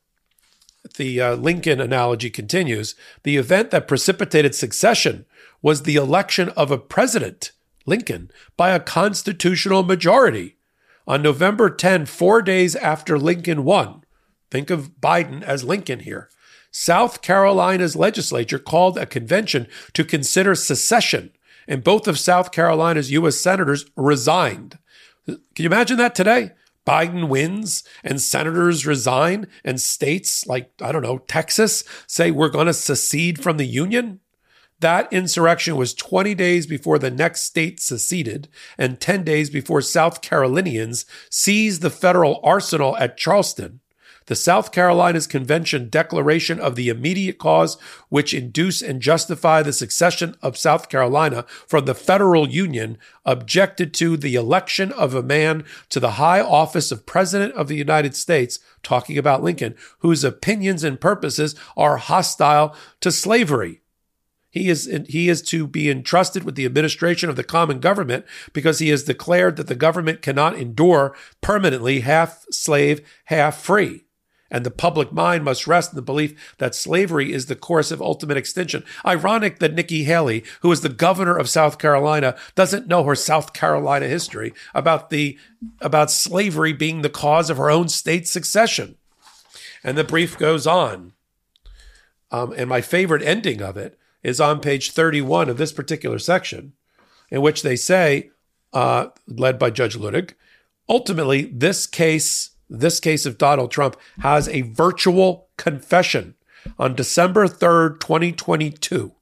the 0.96 1.20
uh, 1.20 1.34
Lincoln 1.36 1.80
analogy 1.80 2.30
continues 2.30 2.94
the 3.22 3.36
event 3.36 3.70
that 3.70 3.88
precipitated 3.88 4.54
secession 4.54 5.24
was 5.60 5.82
the 5.82 5.96
election 5.96 6.48
of 6.50 6.70
a 6.70 6.78
president, 6.78 7.52
Lincoln, 7.86 8.30
by 8.56 8.70
a 8.70 8.80
constitutional 8.80 9.82
majority. 9.82 10.56
On 11.06 11.22
November 11.22 11.70
10, 11.70 12.06
four 12.06 12.42
days 12.42 12.76
after 12.76 13.18
Lincoln 13.18 13.64
won, 13.64 14.04
think 14.50 14.70
of 14.70 15.00
Biden 15.00 15.42
as 15.42 15.64
Lincoln 15.64 16.00
here, 16.00 16.28
South 16.70 17.22
Carolina's 17.22 17.96
legislature 17.96 18.58
called 18.58 18.96
a 18.96 19.06
convention 19.06 19.66
to 19.92 20.04
consider 20.04 20.54
secession, 20.54 21.30
and 21.66 21.84
both 21.84 22.08
of 22.08 22.18
South 22.18 22.52
Carolina's 22.52 23.10
U.S. 23.12 23.40
senators 23.40 23.86
resigned. 23.96 24.78
Can 25.26 25.38
you 25.56 25.66
imagine 25.66 25.98
that 25.98 26.14
today? 26.14 26.52
Biden 26.86 27.28
wins 27.28 27.84
and 28.02 28.20
senators 28.20 28.86
resign, 28.86 29.46
and 29.64 29.80
states 29.80 30.46
like, 30.46 30.72
I 30.80 30.90
don't 30.90 31.02
know, 31.02 31.18
Texas 31.18 31.84
say 32.06 32.30
we're 32.30 32.48
going 32.48 32.66
to 32.66 32.74
secede 32.74 33.40
from 33.42 33.56
the 33.56 33.66
Union? 33.66 34.20
That 34.80 35.12
insurrection 35.12 35.76
was 35.76 35.94
20 35.94 36.34
days 36.34 36.66
before 36.66 36.98
the 36.98 37.10
next 37.10 37.42
state 37.42 37.78
seceded 37.78 38.48
and 38.76 39.00
10 39.00 39.22
days 39.22 39.48
before 39.48 39.80
South 39.80 40.22
Carolinians 40.22 41.06
seized 41.30 41.82
the 41.82 41.90
federal 41.90 42.40
arsenal 42.42 42.96
at 42.96 43.16
Charleston 43.16 43.78
the 44.26 44.34
South 44.34 44.72
Carolina's 44.72 45.26
Convention 45.26 45.88
declaration 45.88 46.60
of 46.60 46.76
the 46.76 46.88
immediate 46.88 47.38
cause 47.38 47.76
which 48.08 48.34
induce 48.34 48.82
and 48.82 49.00
justify 49.00 49.62
the 49.62 49.72
succession 49.72 50.36
of 50.42 50.56
South 50.56 50.88
Carolina 50.88 51.44
from 51.66 51.84
the 51.84 51.94
federal 51.94 52.48
union 52.48 52.98
objected 53.24 53.94
to 53.94 54.16
the 54.16 54.34
election 54.34 54.92
of 54.92 55.14
a 55.14 55.22
man 55.22 55.64
to 55.88 56.00
the 56.00 56.12
high 56.12 56.40
office 56.40 56.92
of 56.92 57.06
President 57.06 57.54
of 57.54 57.68
the 57.68 57.76
United 57.76 58.14
States, 58.14 58.58
talking 58.82 59.18
about 59.18 59.42
Lincoln, 59.42 59.74
whose 60.00 60.24
opinions 60.24 60.84
and 60.84 61.00
purposes 61.00 61.54
are 61.76 61.96
hostile 61.96 62.74
to 63.00 63.10
slavery. 63.10 63.80
He 64.50 64.68
is, 64.68 64.84
he 65.08 65.30
is 65.30 65.40
to 65.42 65.66
be 65.66 65.90
entrusted 65.90 66.44
with 66.44 66.56
the 66.56 66.66
administration 66.66 67.30
of 67.30 67.36
the 67.36 67.44
common 67.44 67.80
government 67.80 68.26
because 68.52 68.80
he 68.80 68.90
has 68.90 69.02
declared 69.02 69.56
that 69.56 69.66
the 69.66 69.74
government 69.74 70.20
cannot 70.20 70.58
endure 70.58 71.16
permanently 71.40 72.00
half 72.00 72.44
slave, 72.50 73.00
half 73.24 73.58
free 73.58 74.04
and 74.52 74.66
the 74.66 74.70
public 74.70 75.12
mind 75.12 75.44
must 75.44 75.66
rest 75.66 75.92
in 75.92 75.96
the 75.96 76.02
belief 76.02 76.54
that 76.58 76.74
slavery 76.74 77.32
is 77.32 77.46
the 77.46 77.56
course 77.56 77.90
of 77.90 78.02
ultimate 78.02 78.36
extinction. 78.36 78.84
Ironic 79.04 79.58
that 79.60 79.72
Nikki 79.72 80.04
Haley, 80.04 80.44
who 80.60 80.70
is 80.70 80.82
the 80.82 80.90
governor 80.90 81.36
of 81.36 81.48
South 81.48 81.78
Carolina, 81.78 82.36
doesn't 82.54 82.86
know 82.86 83.02
her 83.04 83.14
South 83.14 83.54
Carolina 83.54 84.06
history 84.06 84.52
about 84.74 85.08
the 85.08 85.38
about 85.80 86.10
slavery 86.10 86.74
being 86.74 87.00
the 87.00 87.08
cause 87.08 87.48
of 87.48 87.56
her 87.56 87.70
own 87.70 87.88
state's 87.88 88.30
succession. 88.30 88.96
And 89.82 89.96
the 89.96 90.04
brief 90.04 90.36
goes 90.36 90.66
on. 90.66 91.14
Um, 92.30 92.52
and 92.56 92.68
my 92.68 92.82
favorite 92.82 93.22
ending 93.22 93.62
of 93.62 93.76
it 93.76 93.98
is 94.22 94.40
on 94.40 94.60
page 94.60 94.90
31 94.90 95.48
of 95.48 95.56
this 95.56 95.72
particular 95.72 96.18
section, 96.18 96.74
in 97.30 97.40
which 97.40 97.62
they 97.62 97.76
say, 97.76 98.30
uh, 98.72 99.06
led 99.26 99.58
by 99.58 99.70
Judge 99.70 99.96
Luttig, 99.96 100.34
ultimately, 100.88 101.44
this 101.44 101.86
case 101.86 102.51
this 102.78 103.00
case 103.00 103.26
of 103.26 103.38
Donald 103.38 103.70
Trump 103.70 103.96
has 104.20 104.48
a 104.48 104.62
virtual 104.62 105.48
confession. 105.56 106.34
On 106.78 106.94
December 106.94 107.46
3rd, 107.46 108.00
2022, 108.00 109.14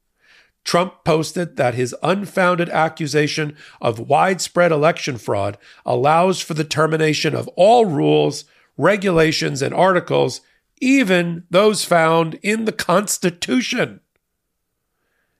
Trump 0.63 1.05
posted 1.05 1.57
that 1.57 1.75
his 1.75 1.95
unfounded 2.03 2.69
accusation 2.69 3.57
of 3.81 3.99
widespread 3.99 4.71
election 4.71 5.17
fraud 5.17 5.57
allows 5.87 6.41
for 6.41 6.55
the 6.55 6.65
termination 6.65 7.35
of 7.35 7.49
all 7.57 7.87
rules, 7.87 8.45
regulations, 8.77 9.63
and 9.63 9.75
articles, 9.75 10.43
even 10.81 11.45
those 11.51 11.85
found 11.85 12.39
in 12.43 12.67
the 12.67 12.73
Constitution. 12.73 14.01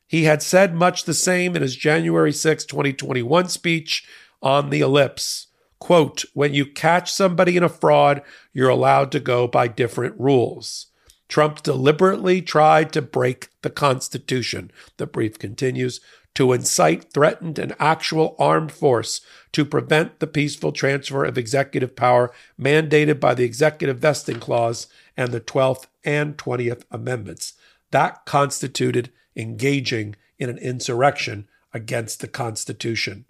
He 0.07 0.25
had 0.25 0.43
said 0.43 0.75
much 0.75 1.05
the 1.05 1.15
same 1.15 1.55
in 1.55 1.63
his 1.63 1.77
January 1.77 2.33
6, 2.33 2.65
2021 2.65 3.49
speech 3.49 4.09
on 4.43 4.71
the 4.71 4.81
ellipse. 4.81 5.47
Quote, 5.81 6.25
when 6.35 6.55
you 6.55 6.67
catch 6.67 7.11
somebody 7.11 7.57
in 7.57 7.63
a 7.63 7.69
fraud, 7.69 8.23
you're 8.53 8.69
allowed 8.69 9.11
to 9.13 9.21
go 9.21 9.49
by 9.49 9.67
different 9.67 10.19
rules. 10.21 10.87
Trump 11.27 11.63
deliberately 11.63 12.43
tried 12.43 12.93
to 12.93 13.03
break 13.03 13.49
the 13.63 13.71
Constitution, 13.71 14.71
the 14.99 15.07
brief 15.07 15.39
continues, 15.39 16.01
to 16.35 16.53
incite 16.53 17.13
threatened 17.13 17.59
and 17.59 17.75
actual 17.79 18.37
armed 18.39 18.73
force 18.73 19.21
to 19.53 19.65
prevent 19.65 20.21
the 20.21 20.27
peaceful 20.27 20.71
transfer 20.71 21.25
of 21.25 21.39
executive 21.39 21.97
power 21.97 22.33
mandated 22.61 23.19
by 23.19 23.35
the 23.35 23.45
Executive 23.45 23.99
Vesting 23.99 24.39
Clause 24.39 24.87
and 25.17 25.33
the 25.33 25.41
12th 25.41 25.87
and 26.05 26.37
20th 26.37 26.83
Amendments. 26.91 27.55
That 27.91 28.25
constituted 28.27 29.11
engaging 29.35 30.17
in 30.39 30.51
an 30.51 30.59
insurrection 30.59 31.49
against 31.73 32.21
the 32.21 32.29
Constitution. 32.29 33.25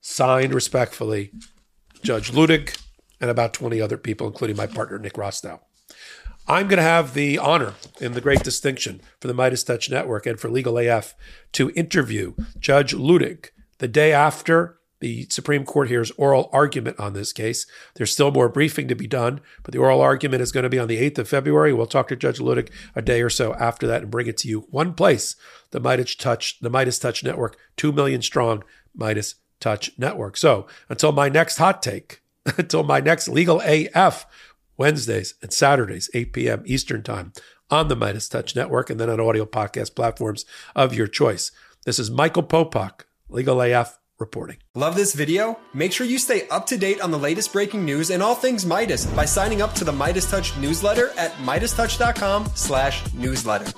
Signed 0.00 0.54
respectfully, 0.54 1.32
Judge 2.02 2.32
Luttig, 2.32 2.80
and 3.20 3.30
about 3.30 3.54
20 3.54 3.80
other 3.80 3.96
people, 3.96 4.26
including 4.26 4.56
my 4.56 4.66
partner, 4.66 4.98
Nick 4.98 5.14
Rostow. 5.14 5.60
I'm 6.48 6.68
going 6.68 6.76
to 6.76 6.82
have 6.82 7.14
the 7.14 7.38
honor 7.38 7.74
and 8.00 8.14
the 8.14 8.20
great 8.20 8.44
distinction 8.44 9.00
for 9.20 9.26
the 9.26 9.34
Meidas 9.34 9.66
Touch 9.66 9.90
Network 9.90 10.26
and 10.26 10.38
for 10.38 10.48
Legal 10.48 10.78
AF 10.78 11.14
to 11.52 11.70
interview 11.70 12.34
Judge 12.60 12.94
Luttig 12.94 13.48
the 13.78 13.88
day 13.88 14.12
after 14.12 14.78
the 15.00 15.26
Supreme 15.28 15.64
Court 15.64 15.88
hears 15.88 16.12
oral 16.12 16.48
argument 16.52 16.98
on 16.98 17.12
this 17.12 17.32
case. 17.32 17.66
There's 17.94 18.12
still 18.12 18.30
more 18.30 18.48
briefing 18.48 18.88
to 18.88 18.94
be 18.94 19.06
done, 19.06 19.40
but 19.62 19.72
the 19.72 19.78
oral 19.78 20.00
argument 20.00 20.40
is 20.40 20.52
going 20.52 20.62
to 20.64 20.70
be 20.70 20.78
on 20.78 20.88
the 20.88 21.10
8th 21.10 21.18
of 21.18 21.28
February. 21.28 21.72
We'll 21.72 21.86
talk 21.86 22.08
to 22.08 22.16
Judge 22.16 22.38
Luttig 22.38 22.70
a 22.94 23.02
day 23.02 23.20
or 23.22 23.28
so 23.28 23.54
after 23.54 23.86
that 23.88 24.02
and 24.02 24.10
bring 24.10 24.26
it 24.26 24.36
to 24.38 24.48
you 24.48 24.60
one 24.70 24.94
place, 24.94 25.36
the 25.72 25.80
Meidas 25.80 26.16
Touch, 26.16 26.60
the 26.60 26.70
Meidas 26.70 27.00
Touch 27.00 27.24
Network, 27.24 27.58
2 27.76 27.92
million 27.92 28.22
strong 28.22 28.62
Meidas 28.96 29.34
Touch 29.60 29.90
Network. 29.98 30.36
So 30.36 30.66
until 30.88 31.12
my 31.12 31.28
next 31.28 31.58
hot 31.58 31.82
take, 31.82 32.22
until 32.58 32.82
my 32.82 33.00
next 33.00 33.28
legal 33.28 33.62
AF, 33.64 34.26
Wednesdays 34.76 35.34
and 35.42 35.52
Saturdays, 35.52 36.10
8 36.14 36.32
p.m. 36.32 36.62
Eastern 36.66 37.02
Time 37.02 37.32
on 37.70 37.88
the 37.88 37.96
Meidas 37.96 38.30
Touch 38.30 38.54
Network 38.54 38.90
and 38.90 39.00
then 39.00 39.10
on 39.10 39.20
audio 39.20 39.44
podcast 39.44 39.94
platforms 39.94 40.44
of 40.74 40.94
your 40.94 41.06
choice. 41.06 41.50
This 41.84 41.98
is 41.98 42.10
Michael 42.10 42.42
Popok, 42.42 43.02
Legal 43.28 43.60
AF 43.60 43.98
reporting. 44.18 44.56
Love 44.74 44.96
this 44.96 45.12
video? 45.12 45.58
Make 45.74 45.92
sure 45.92 46.06
you 46.06 46.18
stay 46.18 46.48
up 46.48 46.66
to 46.66 46.78
date 46.78 47.00
on 47.00 47.10
the 47.10 47.18
latest 47.18 47.52
breaking 47.52 47.84
news 47.84 48.10
and 48.10 48.22
all 48.22 48.34
things 48.34 48.64
Meidas 48.64 49.14
by 49.14 49.24
signing 49.24 49.62
up 49.62 49.74
to 49.74 49.84
the 49.84 49.92
Meidas 49.92 50.30
Touch 50.30 50.56
newsletter 50.56 51.10
at 51.18 51.32
MeidasTouch.com 51.34 52.50
slash 52.54 53.12
newsletter. 53.14 53.72